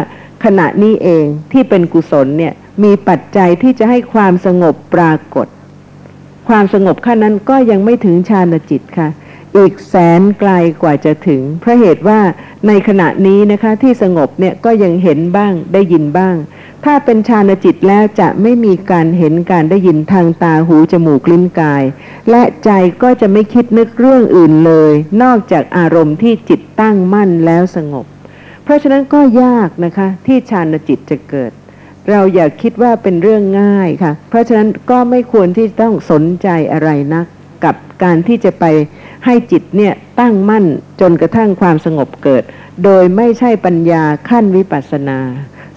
[0.44, 2.52] ขณะนี้เองที่เป็นกุศลเนี่ย
[2.82, 5.46] มีปัจจัยที่จะให้ความสงบปรากฏ
[6.48, 9.09] ความสงบขั้นนั้นก็ยังไม่ถึงฌานจิตค่ะ
[9.57, 10.50] อีกแสนไกล
[10.82, 12.20] กว่าจะถึง เพราะเหตุว่า
[12.66, 16.36] ในขณะนี้นะคะที่สงบเนี่ยก็ยังเห็นบ้างได้ยินบ้าง
[16.84, 21.82] ถ้าเป็นฌานจิตแล้วจะไม่มีการเห็นการได้ยินทางตาหูจมูกลิ้นกาย
[22.30, 22.70] และใจ
[23.02, 24.92] ก็จะไม่คิดนึกเรื่องอื่นเลย
[25.22, 28.07] นอกจากอารมณ์ที่จิตตั้งมั่นแล้วสงบ
[28.64, 31.52] เพราะฉะนั้นก็ยากนะคะที่ฌานจิตจะเกิด
[32.10, 37.26] เราอย่าคิดว่าเป็นเรื่องง่ายค่ะ เพราะฉะนั้นก็ไม่ควรที่ต้องสนใจอะไรนัก
[37.64, 38.64] กับการที่จะไป
[39.24, 40.64] ให้จิตเนี่ยตั้งมั่น
[41.00, 42.42] จนกระทั่งความสงบเกิด
[42.84, 45.18] โดยไม่ใช่ปัญญาขั้นวิปัสสนา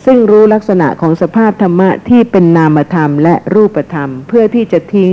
[0.06, 5.12] ซึ่งรู้ลักษณะของสภาพธรรมะที่เป็นนามธรรมและรูปธรรม เพื่อที่จะทิ้ง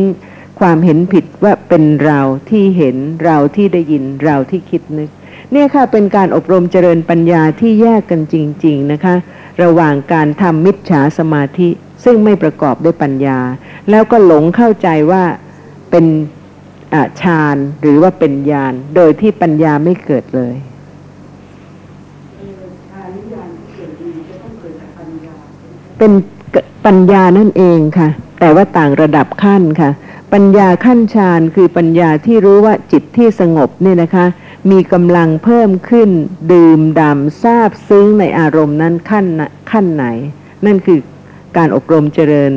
[0.60, 2.20] ความเห็นผิดว่าเป็นเรา
[2.50, 5.10] ที่เห็นเราที่ได้ยินเราที่คิดนึก
[5.57, 9.14] เนี่ยค่ะเป็นการอบรมเจริญปัญญาที่แยกกันจริง ๆนะคะ
[9.62, 11.68] ระหว่างการทำมิจฉาสมาธิ
[12.05, 13.38] ซึ่งไม่ประกอบด้วยปัญญา
[13.90, 15.24] แล้วก็หลงเข้าใจว่า
[15.90, 16.07] เป็น
[17.20, 20.55] ฌานหรือว่าเป็นญาณโดยที่ปัญญาไม่เกิดเลย
[25.98, 26.12] เป็น
[26.86, 28.09] ปัญญานั่นเองค่ะ
[28.40, 29.90] แต่ว่าต่างระดับขั้นค่ะ
[30.32, 34.26] ปัญญาขั้นฌานคือปัญญาที่รู้ว่าจิตที่สงบเนี่ยนะคะ
[34.70, 36.10] มีกำลังเพิ่มขึ้น
[36.52, 39.26] ดื่มด่ำซาบซึ้งในอารมณ์นั้นขั้น
[39.70, 40.06] ขั้นไหน
[40.66, 40.98] นั่นคือ
[41.56, 42.52] การอบรมเจริญ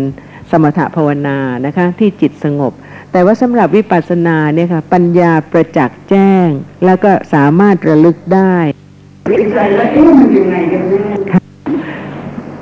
[0.51, 2.73] สมถภาวนานะคะที่จิตสงบ
[3.11, 6.47] แต่ว่าสำหรับวิปัสสนาเนี่ยค่ะปัญญาประจักษ์แจ้ง
[6.85, 8.55] แล้วก็สามารถระลึกได้
[9.53, 11.01] ใจแล้วเอ๊ะมันยังไงกันแน่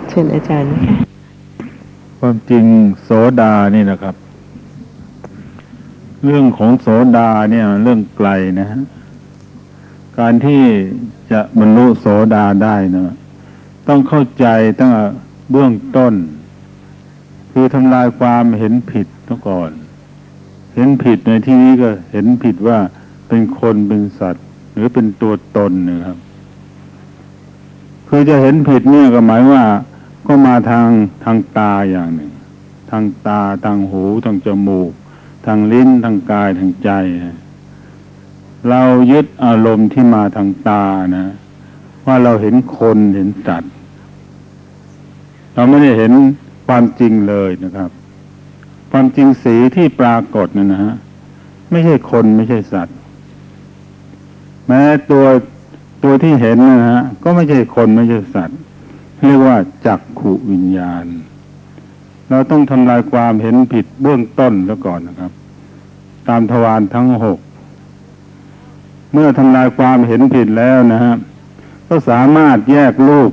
[0.10, 0.96] เชิญอาจารย์ค่ะ
[2.20, 2.66] ความจริง
[3.04, 3.10] โส
[3.42, 4.16] ดานี่นะครับ
[6.26, 6.88] เรื่องของโส
[7.18, 8.30] ดาเนี่ยเรื่องไกล
[8.60, 8.80] นะฮะ
[10.20, 10.64] การที่
[11.32, 13.16] จะบรรลุโสดาได้นะ
[13.88, 14.46] ต้องเข้าใจ
[14.80, 15.06] ตั้งแต่
[15.52, 16.14] เบื้องต้น
[17.52, 19.72] คือทำลายความเห็นผิดซะก่อน
[20.76, 22.80] เห็นผิดในที่นี้ก็เห็นผิดว่า
[23.28, 26.18] เป็นคนเป็นสัตว์ หรือเป็นตัวตนนะครับ
[28.08, 29.64] คือจะเห็นผิดเนี่ยก็หมายว่า
[30.28, 30.88] ก็มาทาง
[31.24, 32.32] ทางตาอย่างหนึ่ง
[32.92, 34.92] ทางตาทางหูทางจมูก
[35.46, 36.92] ทางลิ้นทางกายทางใจ
[38.70, 40.84] เรายึดอารมณ์ที่มาทางตา
[41.16, 41.26] นะ
[42.08, 43.74] ว่าเราเห็นคนเห็นสัตว์
[45.56, 46.12] เราไม่ได้เห็น
[46.68, 47.90] ความจริงเลยนะครับ
[48.92, 50.94] ความจริงสีที่ปรากฏเนะนะฮะ
[51.72, 52.98] ไม่ใช่คนไม่ใช่สัตว์
[54.68, 55.26] แม้ตัว
[56.04, 58.60] ตัวที่เห็นนะฮะก็ไม่ใช่คนไม่ใช่สัตว์
[59.28, 61.06] เรียกว่าจักขุวิญญาณ
[62.30, 65.32] เราต้องทำลายความเห็นผิดเบื้องต้นแล้วก่อนนะครับ
[66.28, 67.40] ตามทวารทั้งหก
[69.18, 71.16] เมื่อทำลายความเห็นผิดแล้วนะฮะ
[71.88, 73.32] ก็สามารถแยกรูป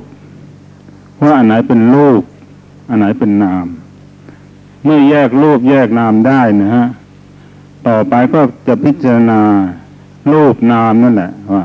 [1.23, 2.21] ว่าอันไหนเป็นรูป
[2.89, 3.65] อันไหนเป็นนาม
[4.83, 6.85] เมื่อแยกรูปแยกนามได้นะฮะ
[7.87, 9.41] ต่อไปก็จะพิจารณา
[10.33, 11.63] รูปนามนั่นแหละว่า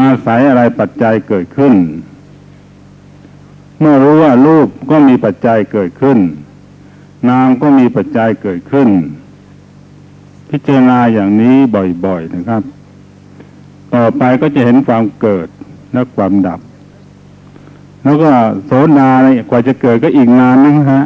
[0.00, 1.74] อาศัยอะไรปัจจัยเกิดขึ้น
[3.80, 6.18] เมื่อรู้ว่ารูปก็มีปัจจัยเกิดขึ้น
[7.28, 8.88] นามก็มีปัจจัยเกิดขึ้น
[10.50, 11.56] พิจารณาอย่างนี้
[12.04, 12.62] บ่อยๆนะครับ
[13.94, 15.48] ต่อไปก็จะเห็นความเกิด
[15.92, 16.60] และความดับ
[18.04, 18.30] แล้วก็
[18.64, 21.04] โสดาเนี่ยกว่าจะเกิดก็อีกนานนะฮะ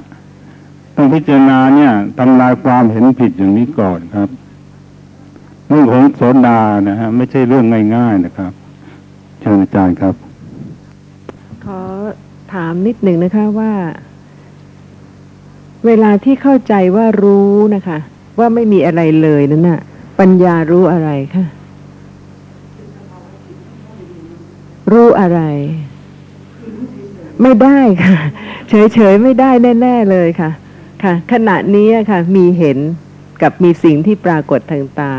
[0.97, 4.29] ต้องพิจารณาเนี่ยทำลายความเห็นผิดอย่างนี้ก่อนครับ
[5.69, 7.65] เรื่องของโสดานะฮะไม่ใช่เรื่อง
[7.97, 8.53] ง่ายๆนะครับ
[9.41, 10.15] เชิญอาจารย์ครับ
[11.65, 11.81] ขอ
[12.53, 13.73] ถามนิดหนึ่งนะคะว่า
[15.87, 17.99] เวลาที่เข้าใจว่ารู้นะคะ
[18.39, 19.81] ว่าไม่มีอะไรเลยนั่นน่ะ
[20.21, 21.45] ปัญญารู้อะไรคะ
[24.91, 25.41] รู้อะไร
[27.43, 28.19] ไม่ได้ค่ะ
[28.69, 30.51] เฉยๆไม่ได้แน่ ๆ เลยค่ะ
[31.03, 32.79] ค่ะ ขณะนี้ค่ะ มีเห็น
[33.43, 35.13] กับมีสิ่งที่ปรากฏทางตา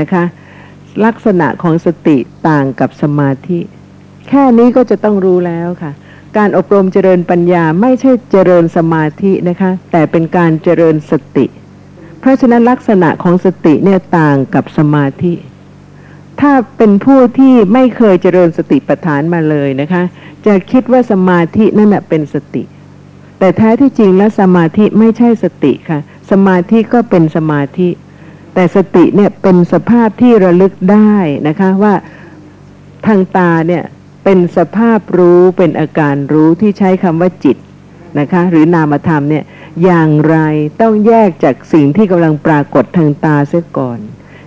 [0.00, 0.24] นะคะ
[1.04, 2.16] ลักษณะของสติ
[2.48, 3.60] ต่างกับสมาธิ
[4.28, 5.92] แค่นี้ก็จะต้องรู้แล้วค่ะ
[6.36, 11.46] การอบรมเจริญปัญญาไม่ใช่เจริญสมาธินะคะ แต่เป็นการเจริญสติ
[12.20, 15.32] เพราะฉะนั้นลักษณะของสติเนี่ยต่างกับสมาธิ
[16.42, 20.02] ถ้าเป็นผู้ที่ไม่เคยเจริญสติปัฏฐานมาเลยนะคะ
[20.46, 22.62] จะคิดว่าสมาธินั่นแหะเป็นสติ
[23.38, 27.88] แต่แท้ที่จริงแล้วสมาธิไม่ใช่สติค่ะ สมาธิก็เป็นสมาธิ
[28.54, 31.14] แต่สติเนี่ยเป็นสภาพที่ระลึกได้
[31.48, 31.94] นะคะว่า
[33.06, 33.82] ทางตาเนี่ย
[34.24, 37.56] เป็นสภาพรู้เป็นอาการรู้ที่ใช้คำว่าจิต
[38.18, 39.44] นะคะ หรือนามธรรมเนี่ย
[39.84, 40.36] อย่างไร
[40.80, 43.98] ต้องแยกจากสิ่งที่กำลังปรากฏทางตาเสียก่อน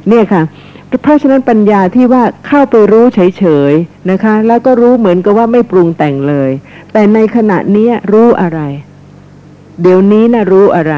[0.10, 0.44] เนี่ยค่ะ
[1.02, 6.52] เพราะฉะนั้นปัญญาที่ว่าเข้าไปรู้เฉยๆนะคะ แล้วก็รู้เหมือนกับว่าไม่ปรุงแต่งเลย
[6.94, 8.60] แต่ในขณะนี้รู้อะไร
[9.82, 10.96] เดี๋ยวนี้นะรู้อะไร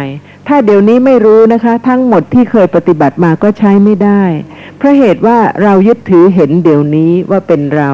[0.47, 4.23] ถ้าเดี๋ยวนี้ไม่รู้นะคะ ทั้งหมดที่เคยปฏิบัติมาก็ใช้ไม่ได้
[4.77, 7.91] เพราะเหตุว่าเรายึดถือเห็นเดี๋ยวนี้ว่าเป็นเรา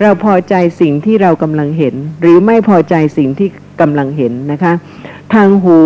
[0.00, 3.48] เราพอใจสิ่งที่เรากำลังเห็น หรือไม่พอใจสิ่งที่
[3.80, 4.72] กำลังเห็นนะคะ
[5.34, 5.78] ทางหู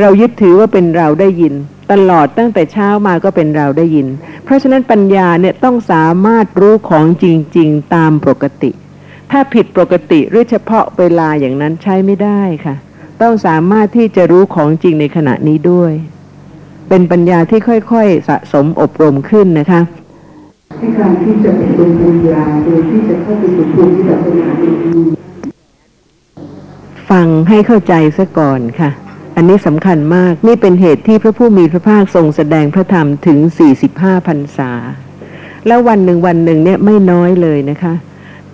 [0.00, 1.54] เรายึดถือว่าเป็นเราได้ยิน
[1.90, 4.06] ตลอดตั้งแต่เช้ามาก็เป็นเราได้ยิน
[4.44, 7.26] เพราะฉะนั้นปัญญาเนี่ยต้องสามารถรู้ของจ
[7.58, 8.70] ริง ๆ ตามปกติ
[9.30, 12.74] ถ้าผิดปกติหรือเฉพาะเวลาอย่างนั้นใช้ไม่ได้ค่ะ
[13.22, 15.92] ต้องสามารถที่จะรู้ของจริงในขณะนี้ด้วย
[16.88, 19.80] เป็นปัญญาที่ค่อยๆ สะสมอบรมขึ้นนะคะ
[20.78, 24.72] ให้การที่จะอบรมปัญญาโดยที่จะเข้าไปสู่ภูมิปัจนาดี
[27.10, 28.90] ฟังให้เข้าใจซะก่อนค่ะ
[29.40, 33.38] อันนี้สำคัญมากนี่เป็นเหตุที่พระผู้มีพระภาคทรงแสดงพระธรรมถึง
[33.82, 34.72] 45พรรษา
[35.66, 37.94] แล้ววันหนึ่งวันหนึ่งเนี่ยไม่น้อยเลยนะคะ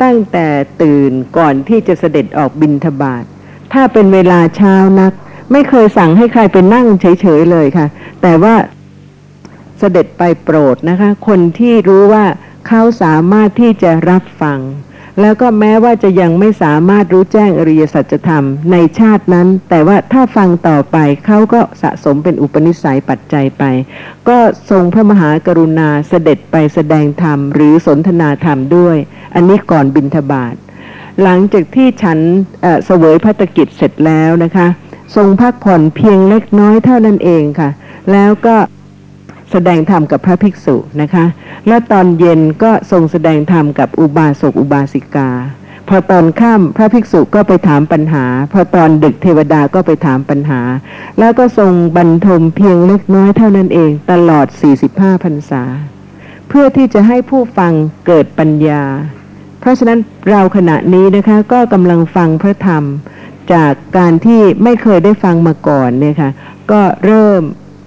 [0.03, 0.47] ตั้งแต่
[0.82, 3.24] ตื่นก่อนที่จะเสด็จออกบินทบาท
[3.72, 5.12] ถ้าเป็นเวลาเช้านัก
[5.53, 7.87] ไม่เคยสั่งให้ใครไปนั่งเฉยๆเลยค่ะ
[8.22, 8.55] แต่ว่า
[9.78, 12.24] เสด็จไปโปรดนะคะ คนที่รู้ว่า
[12.68, 14.59] เขาสามารถที่จะรับฟัง
[15.21, 20.97] แล้วก็แม้ว่าจะยังไม่สามารถรู้แจ้งอริยสัจธรรมในชาตินั้น แต่ว่าถ้าฟังต่อไป
[21.27, 23.64] เขาก็สะสมเป็นอุปนิสัยปัจจัยไป
[24.29, 24.39] ก็
[24.71, 28.97] ทรงพระมหากรุณาเสด็จไปแสดงธรรม หรือสนทนาธรรมด้วย
[29.35, 30.55] อันนี้ก่อนบินทบาท
[31.23, 32.19] หลังจากที่ฉัน
[32.62, 34.69] เอ่อเสวยพัตกิจเสร็จแล้วนะคะ
[35.17, 37.71] ทรงพักผ่อนเพียงเล็กน้อยเท่านั้นเองค่ะ
[38.12, 38.57] แล้วก็
[39.53, 41.24] แสดงธรรมกับพระภิกษุนะคะ
[41.68, 45.30] และตอนเย็นก็ทรงแสดงธรรมกับอุบาสกอุบาสิกา
[45.88, 50.61] พอตอนค่ำพระภิกษุก็ไปถามปัญหา พอตอนดึกเทวดาก็ไปถามปัญหา
[51.18, 54.47] แล้วก็ทรงบรรทมเพียงเล็กน้อยเท่านั้นเองตลอด
[54.86, 55.62] 45พรรษา
[56.49, 57.72] เพื่อที่จะให้ผู้ฟัง
[58.07, 58.82] เกิดปัญญา
[59.61, 59.99] เพราะฉะนั้น
[60.30, 62.84] เราขณะนี้นะคะก็กำลังฟังพระธรรม
[63.53, 66.30] จากการที่ไม่เคยได้ฟังมาก่อนเนี่ยค่ะ
[66.70, 67.42] ก็เริ่ม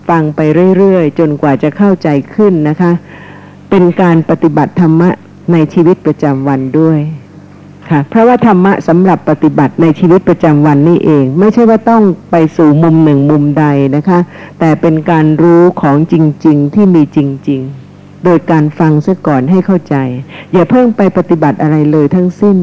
[0.09, 0.39] ฟังไป
[0.77, 2.91] เรื่อยๆ จนกว่าจะเข้าใจขึ้นนะคะ
[3.69, 5.09] เป็นการปฏิบัติธรรมะ
[5.51, 6.99] ในชีวิตประจำวันด้วย
[7.89, 14.19] ค่ะเพราะว่าธรรมะสำหรับปฏิบัติในชีวิตประจำวันนี่เอง ไม่ใช่ว่าต้องไปสู่มุมหนึ่งมุมใดนะคะ
[14.59, 17.61] แต่เป็นการรู้ของจริง ๆ ที่มีจริง
[17.93, 19.95] ๆ โดยการฟังซะก่อนให้เข้าใจ
[20.53, 22.57] อย่าเพิ่งไปปฏิบัติอะไรเลยทั้งสิ้น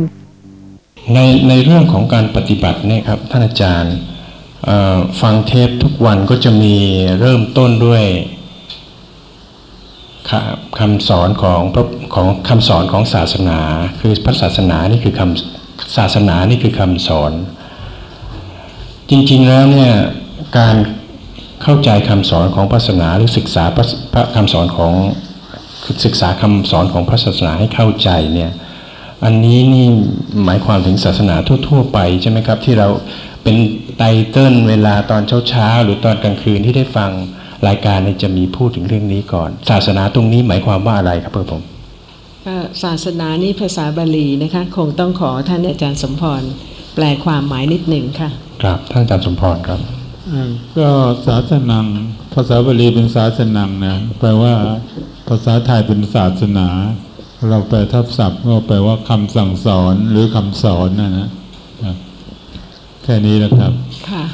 [1.14, 1.18] ใน
[1.48, 3.96] ในเรื่องของการปฏิบัติเนี่ยครับท่านอาจารย์
[5.20, 6.74] ฟังเทปทุกวันก็จะมี
[7.20, 8.04] เริ่มต้นด้วย
[10.78, 11.84] คำสอนของพระ
[12.14, 13.58] ของคำสอนของศาสนา
[14.00, 17.32] คือพระศาสนานี่คือคำศาสนานี่คือคำสอน
[19.10, 19.92] จริงๆแล้วเนี่ย
[20.58, 20.76] การ
[21.62, 24.92] เข้าใจคำสอนของพระศาสนาหรือศึกษาพระพระคำสอนของ
[26.04, 28.50] ศึกษาคำสอนของพระศาสนาให้เข้าใจเนี่ย
[29.24, 29.86] อันนี้นี่
[30.44, 31.34] หมายความถึงศาสนา
[31.68, 32.88] ทั่ว ๆ ไปใช่ไหมครับที่เรา
[33.42, 33.56] เป็น
[33.98, 37.10] ไตเติ้ลเวลาตอนเช้าๆหรือตอนกลางคืนที่ได้ฟัง
[37.68, 41.62] รายการเนี่ยจะมีพูดถึงเรื่องนี้ก่อน ศาสนาตรงนี้หมายความว่าอะไรครับเพื่อนผม
[42.82, 46.42] ศาสนานี่ภาษาบาลีนะคะ คงต้องขอท่านอาจารย์สมพร
[46.94, 48.30] แปลความหมายนิดหนึ่งค่ะ
[48.62, 49.80] ครับท่านอาจารย์สมพรครับ
[50.32, 50.88] อ่าก็
[51.26, 51.86] ศาสนัง
[52.34, 54.54] ภาษาบาลีเป็นศาสนังนะแปลว่า
[55.28, 56.68] ภาษาไทยเป็นศาสนา
[57.50, 61.28] เราแปลทับศัพท์ก็แปลว่าคำสั่งสอนหรือคำสอนนะนะ
[61.84, 61.96] ครับ
[63.08, 63.72] แค่นี้นะครับ
[64.10, 64.24] ค่ะ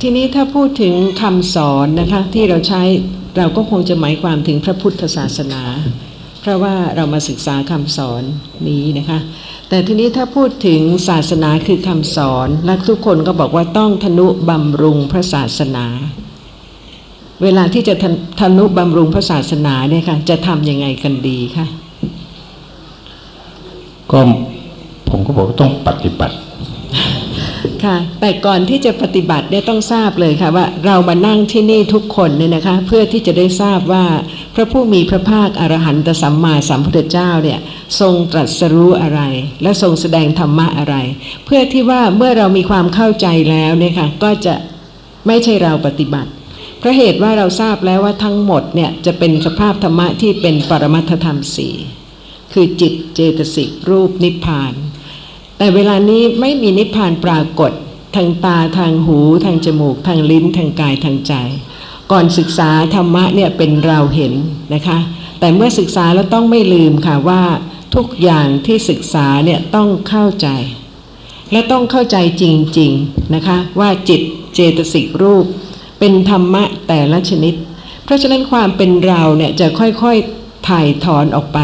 [0.00, 2.82] ทีนี้ถ้าพูดถึงคำสอนนะคะที่เราใช้
[3.36, 5.62] เราก็คงจะหมายความถึงพระพุทธศาสนา
[6.40, 8.22] เพราะว่าเรามาศึกษาคำสอน
[8.68, 9.18] นี้นะคะ
[9.68, 15.86] แต่ทีนี้ถ้าพูดถึงศาสนาคือคำสอนและทุกคนก็บอกว่าต้องทนุบำรุงพระศาสนา
[17.42, 21.66] เวลาที่จะทนทนุบำรุงพระศาสนาเนี่ยค่ะจะทำยังไงกันดีคะ
[24.10, 24.20] ก็
[25.08, 26.36] ผมก็บอกว่าต้องปฏิบัติ
[27.84, 34.06] ค่ะ แต่ก่อนที่จะปฏิบัติเนี่ยต้องทราบเลยค่ะว่าเรามานั่งที่นี่ทุกคนเนี่ยนะคะ เพื่อที่จะได้ทราบว่า
[34.54, 37.58] พระผู้มีพระภาคอรหันตสัมมาสัมพุทธเจ้าเนี่ย
[38.00, 39.20] ทรงตรัสรู้อะไร
[39.62, 40.96] และทรงแสดงธรรมะอะไร
[41.44, 44.54] เพื่อที่ว่าเมื่อเรามีความเข้าใจแล้วเนี่ยค่ะก็จะ
[45.26, 46.30] ไม่ใช่เราปฏิบัติ
[46.78, 51.74] เพราะเหตุว่าเราทราบแล้วว่าทั้งหมดเนี่ยจะเป็นสภาพธรรมะที่เป็นปรมัตถธรรมสี่
[52.52, 54.74] คือจิตเจตสิกรูปนิพพาน
[55.58, 57.72] แต่เวลานี้ไม่มีนิพพานปรากฏ
[58.16, 61.34] ทางตาทางหู ทางจมูก ทางลิ้น ทางกายทางใจ
[62.12, 64.32] ก่อนศึกษาธรรมะเนี่ยเป็นเราเห็น
[64.74, 64.98] นะคะ
[65.40, 67.42] แต่เมื่อศึกษาแล้วต้องไม่ลืมค่ะว่า
[67.94, 70.48] ทุกอย่างที่ศึกษาเนี่ยต้องเข้าใจ
[71.52, 72.44] และต้องเข้าใจจ
[72.78, 74.20] ริงๆนะคะ ว่าจิต
[74.54, 75.44] เจตสิกรูป
[75.98, 77.54] เป็นธรรมะแต่ละชนิด
[78.04, 81.58] เพราะฉะนั้นความเป็นเราเนี่ยจะค่อยๆถ่ายถอนออกไป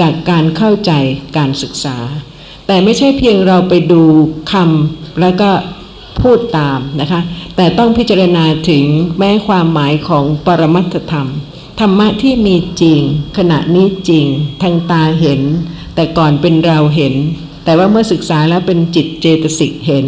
[0.00, 0.92] จากการเข้าใจ
[1.36, 1.96] การศึกษา
[2.66, 4.02] แต่ไม่ใช่เพียงเราไปดู
[4.52, 5.50] คำแล้วก็
[6.22, 7.20] พูดตามนะคะ
[7.56, 8.84] แต่ต้องพิจารณาถึง
[9.18, 11.28] แม้ความหมายของปรมัตธรรม
[11.80, 13.00] ธรรมะที่มีจริง
[13.38, 14.26] ขณะนี้จริง
[14.62, 15.40] ทางตาเห็น
[15.94, 17.14] แต่ก่อนเป็นเราเห็น
[17.64, 20.06] แต่ว่าเมื่อศึกษาแล้วเป็นจิตเจตสิกเห็น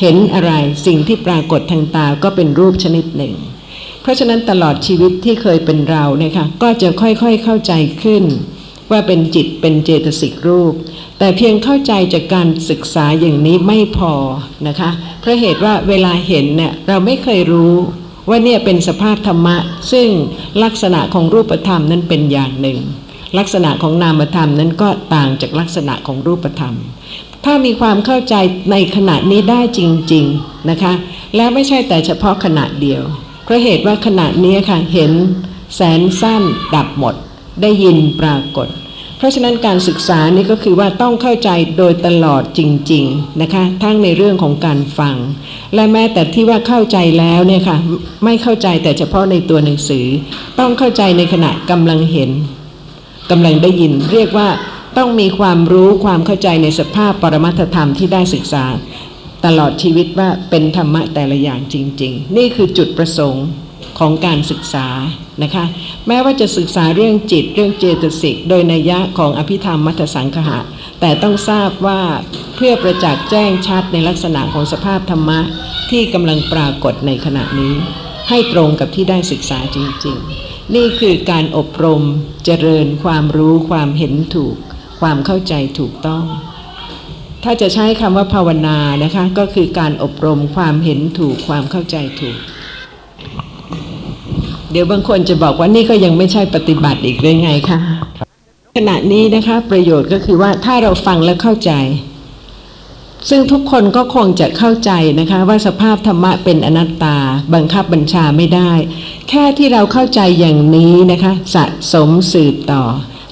[0.00, 0.52] เห็นอะไร
[0.86, 3.34] สิ่งที่ปรากฏทางตาก็เป็นรูปชนิดหนึ่ง
[4.02, 8.24] เพราะฉะนั้นตลอดชีวิตที่เคยเป็นเราเนี่ยค่ะก็จะค่อยๆเข้าใจขึ้น
[8.90, 10.74] ว่าเป็นจิตเป็นเจตสิกรูป
[11.18, 14.12] แต่เพียงเข้าใจจากการศึกษาอย่างนี้ไม่พอ
[14.68, 17.74] นะคะเพราะเหตุว่าเวลาเห็นเนี่ยเราไม่เคยรู้
[18.28, 19.56] ว่าเนี่ยเป็นสภาพธรรมะ
[19.92, 20.08] ซึ่ง
[20.64, 22.78] ลักษณะของรูปธรรมนั้นเป็นอย่างหนึ่ง
[23.38, 26.74] ลักษณะของนามธรรมนั้นก็ต่างจากลักษณะของรูปธรรม
[27.44, 28.34] ถ้ามีความเข้าใจ
[28.70, 29.80] ในขณะนี้ได้จ
[30.12, 30.92] ริง ๆนะคะ
[31.36, 33.02] และไม่ใช่แต่เฉพาะขณะเดียว
[33.44, 35.12] เพราะเหตุว่าขณะนี้ค่ะเห็น
[35.74, 36.42] แสนสั้น
[36.74, 37.14] ดับหมด
[37.62, 38.68] ได้ยินปรากฏ
[39.18, 42.60] เพราะฉะนั้นการศึกษานี่ก็คือว่าต้องเข้าใจโดยตลอดจ
[42.92, 45.16] ริงๆนะคะ ทั้งในเรื่องของการฟัง
[45.74, 47.78] และแม้แต่ที่ว่าเข้าใจแล้วเนี่ยค่ะ
[48.24, 50.06] ไม่เข้าใจแต่เฉพาะในตัวหนังสือ
[50.58, 52.30] ต้องเข้าใจในขณะกำลังเห็น
[53.30, 54.48] กำลังได้ยิน เรียกว่า
[54.98, 58.64] ต้องมีความรู้ความเข้าใจในสภาพปรมัตธรรมที่ได้ศึกษา
[59.46, 63.44] ตลอดชีวิตว่าเป็นธรรมะแต่ละอย่างจริง ๆ นี่คือจุดประสงค์
[63.98, 64.86] ของการศึกษา
[65.42, 65.64] นะคะ
[66.06, 70.58] แม้ว่าจะศึกษาเรื่องจิตเรื่องเจตสิกโดยนัยยะของอภิธรรมมัทสังคหะ
[71.00, 72.00] แต่ต้องทราบว่า
[72.56, 75.40] เพื่อประจักษ์แจ้งชัดในลักษณะของสภาพธรรมะ
[75.90, 77.74] ที่กำลังปรากฏในขณะนี้
[78.28, 82.02] ให้ตรงกับที่ได้ศึกษาจริง ๆ นี่คือการอบรม
[82.44, 84.56] เจริญความรู้ความเห็นถูก
[85.00, 86.24] ความเข้าใจถูกต้อง
[87.44, 92.38] ถ้าจะใช้คำว่าภาวนานะคะ ก็คือการอบรมความเห็นถูกความเข้าใจถูก
[94.72, 97.78] เดี๋ยวบางคนจะบอกว่านี่ก็ยังไม่ใช่ปฏิบัติอีกเลยไงคะ
[98.76, 101.72] ขณะนี้นะคะประโยชน์ก็คือว่าถ้าเราฟังและเข้าใจ
[103.28, 104.90] ซึ่งทุกคนก็คงจะเข้าใจ
[105.20, 107.16] นะคะ ว่าสภาพธรรมะเป็นอนัตตา
[107.54, 108.72] บังคับบัญชาไม่ได้
[109.28, 112.84] แค่ที่เราเข้าใจอย่างนี้นะคะ สะสมสืบต่อ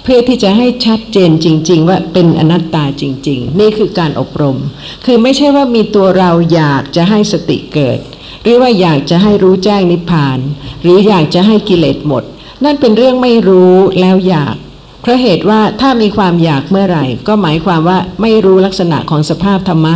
[0.03, 4.59] เพื่อที่จะให้ชัดเจนจริง ๆ ว่าเป็นอนัตตาจริง ๆ นี่คือการอบรม
[5.05, 7.99] คือไม่ใช่ว่ามีตัวเราอยากจะให้สติเกิด
[8.47, 10.39] หรือว่าอยากจะให้รู้แจ้งนิพพาน
[10.83, 12.23] หรืออยากจะให้กิเลสหมด
[12.65, 14.57] นั่นเป็นเรื่องไม่รู้แล้วอยาก
[15.03, 19.95] เพราะเหตุว่าถ้ามีความอยากเมื่อไหร่ ก็หมายความว่าไม่รู้ลักษณะของสภาพธรรมะ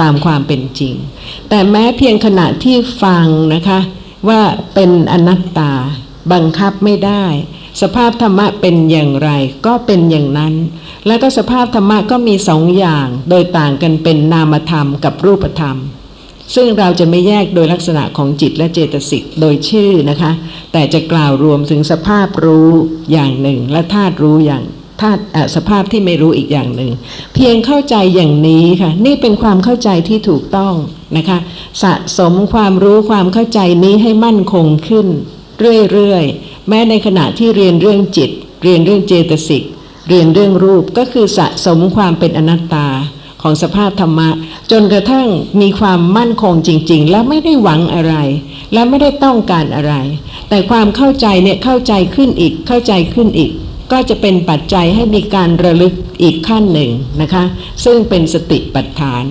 [0.00, 0.94] ตามความเป็นจริง
[1.48, 3.80] แต่แม้เพียงขณะที่ฟังนะคะ
[4.28, 4.40] ว่า
[4.74, 5.72] เป็นอนัตตา
[6.32, 7.24] บังคับไม่ได้
[7.82, 9.30] สภาพธรรมะเป็นอย่างไร
[9.66, 10.54] ก็เป็นอย่างนั้น
[11.06, 15.76] แล้วก็สภาพธรรมะก็มีสองอย่าง โดยต่างกันเป็นนามธรรมกับรูปธรรม
[16.54, 20.32] ซึ่งเราจะไม่แยกโดยลักษณะของจิตและเจตสิกโดยชื่อนะคะ
[20.72, 22.70] แต่จะกล่าวรวมถึงสภาพรู้
[23.12, 24.62] อย่างหนึ่ง และธาตุรู้อย่าง
[25.00, 26.90] ธาตุอ่อสภาพที่ไม่รู้อีกอย่างหนึ่ง
[27.34, 30.74] เพียงเข้าใจอย่างนี้ค่ะ นี่เป็นความเข้าใจที่ถูกต้อง
[31.16, 31.38] นะคะ
[31.82, 35.06] สะสมความรู้ความเข้าใจนี้ให้มั่นคงขึ้น
[35.92, 38.30] เรื่อยๆ แม้ในขณะที่เรียนเรื่องจิต
[38.62, 39.62] เรียนเรื่องเจตสิก
[40.08, 42.86] เรียนเรื่องรูปก็คือสะสมความเป็นอนัตตา
[43.42, 44.28] ของสภาพธรรมะ
[44.72, 45.28] จนกระทั่ง
[45.60, 48.14] มีความมั่นคงจริง ๆ และไม่ได้หวังอะไร
[48.72, 49.94] และไม่ได้ต้องการอะไร
[50.48, 53.50] แต่ความเข้าใจเนี่ยเข้าใจขึ้นอีกเข้าใจขึ้นอีก
[53.92, 57.44] ก็จะเป็นปัจจัยให้มีการระลึกอีกขั้นหนึ่งนะคะ
[57.84, 59.24] ซึ่งเป็นสติปัฏฐาน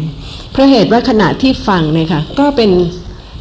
[0.51, 2.71] เพราะเหตุว่าขณะที่ฟังเนี่ยค่ะก็เป็น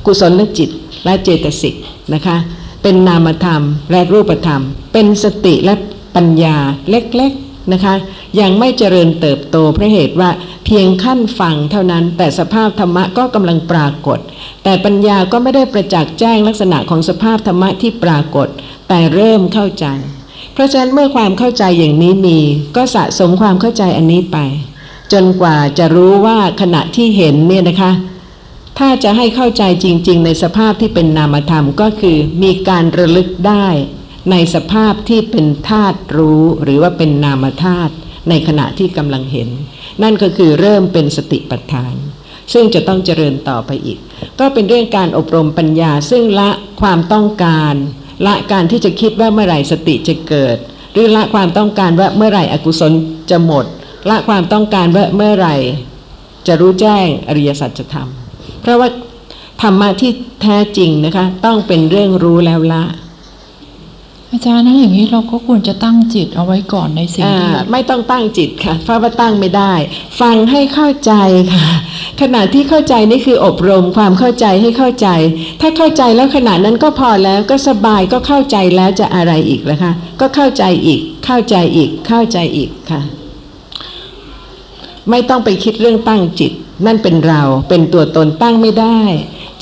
[0.07, 0.71] กุศลจิต
[1.05, 1.75] และเจตสิก
[2.15, 2.37] นะคะ
[2.83, 5.75] เป็นนามธรรมและรูปธรรม เป็นสติและ
[6.17, 6.57] ปัญญา
[6.91, 7.95] เล็กๆ นะคะ
[8.41, 10.31] ยังไม่เจริญเติบโตเพราะเหตุว่า
[10.65, 14.19] เพียงขั้นฟังเท่านั้น แต่สภาพธรรมะก็กำลังปรากฏ
[14.65, 18.49] แต่ปัญญาก็ไม่ได้ประจักษ์แจ้งลักษณะของสภาพธรรมะที่ปรากฏ
[18.89, 19.87] แต่เริ่มเข้าใจ
[20.53, 22.39] เพราะฉะนั้นเมื่อความเข้าใจอย่างนี้มี
[22.77, 24.39] ก็สะสมความเข้าใจอันนี้ไป
[25.13, 27.93] จนกว่าจะรู้ว่าขณะที่เห็นเนี่ยนะคะ
[28.79, 33.67] ถ้าจะให้เข้าใจจริง ๆ ในสภาพที่เป็นนามธรรมก็คือมีการระลึกได้
[34.31, 37.95] ในสภาพที่เป็นธาตุรู้หรือว่าเป็นนามธาตุ
[38.29, 39.49] ในขณะที่กำลังเห็น
[40.03, 41.95] นั่นก็คือเริ่มเป็นสติปัฏฐาน
[42.53, 43.99] ซึ่งจะต้องเจริญต่อไปอีก
[44.41, 46.51] ก็เป็นเรื่องการอบรมปัญญาซึ่งละ
[46.81, 47.75] ความต้องการ
[48.27, 50.57] ละการที่จะคิดว่าเมื่อไหร่สติจะเกิด
[50.93, 52.93] หรือละความต้องการว่าเมื่อไหร่อกุศล
[53.31, 53.65] จะหมด
[54.11, 55.57] ละความต้องการว่าเมื่อไหร่
[56.47, 58.09] จะรู้แจ้งอริยสัจธรรม
[58.61, 58.89] เพราะว่า
[59.63, 60.13] ธรรมะที่
[60.43, 62.83] แท้จริงนะคะ ต้องเป็นเรื่องรู้แล้วละ
[64.33, 69.73] อาจารย์ถ้าอย่างนี้เราก็ควรจะตั้งจิตเอาไว้ก่อนในสิ่งที่ไม่ต้องตั้งจิตค่ะเพราะว่าตั้งไม่ได้
[70.21, 71.13] ฟังให้เข้าใจ
[71.55, 71.67] ค่ะ
[72.21, 75.09] ขณะที่เข้าใจนี่คืออบรมความเข้าใจให้เข้าใจ
[75.61, 83.01] ถ้าเข้าใจแล้วขณะนั้นก็พอแล้วก็สบายก็เข้าใจแล้วจะอะไรอีกล่ะคะก็เข้าใจอีก เข้าใจอีก เข้าใจอีกค่ะ
[85.11, 86.53] ไม่ต้องไปคิดเรื่องตั้งจิต
[86.87, 89.01] นั่นเป็นเราเป็นตัวตนตั้งไม่ได้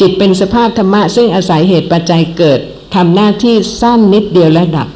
[0.00, 2.60] จิตเป็นสภาพธรรมะซึ่งอาศัยเหตุปัจจัยเกิด
[2.94, 4.88] ทำหน้าที่สั้นนิดเดียวแล้วดับ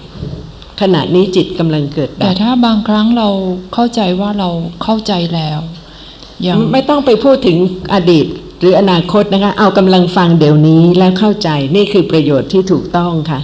[0.80, 3.28] ขณะนี้จิตกำลังเกิดดัแต่บถ้าบางครั้งเรา
[3.74, 4.48] เข้าใจว่าเรา
[4.82, 5.58] เข้าใจแล้ว
[6.46, 7.58] ยังไม่ต้องไปพูดถึง
[7.94, 8.26] อดีต
[8.60, 13.40] หรืออนาคตนะคะ เอากำลังฟังเดี๋ยวนี้แล้วเข้าใจนี่คือประโยชน์ที่ถูกต้องค่ะ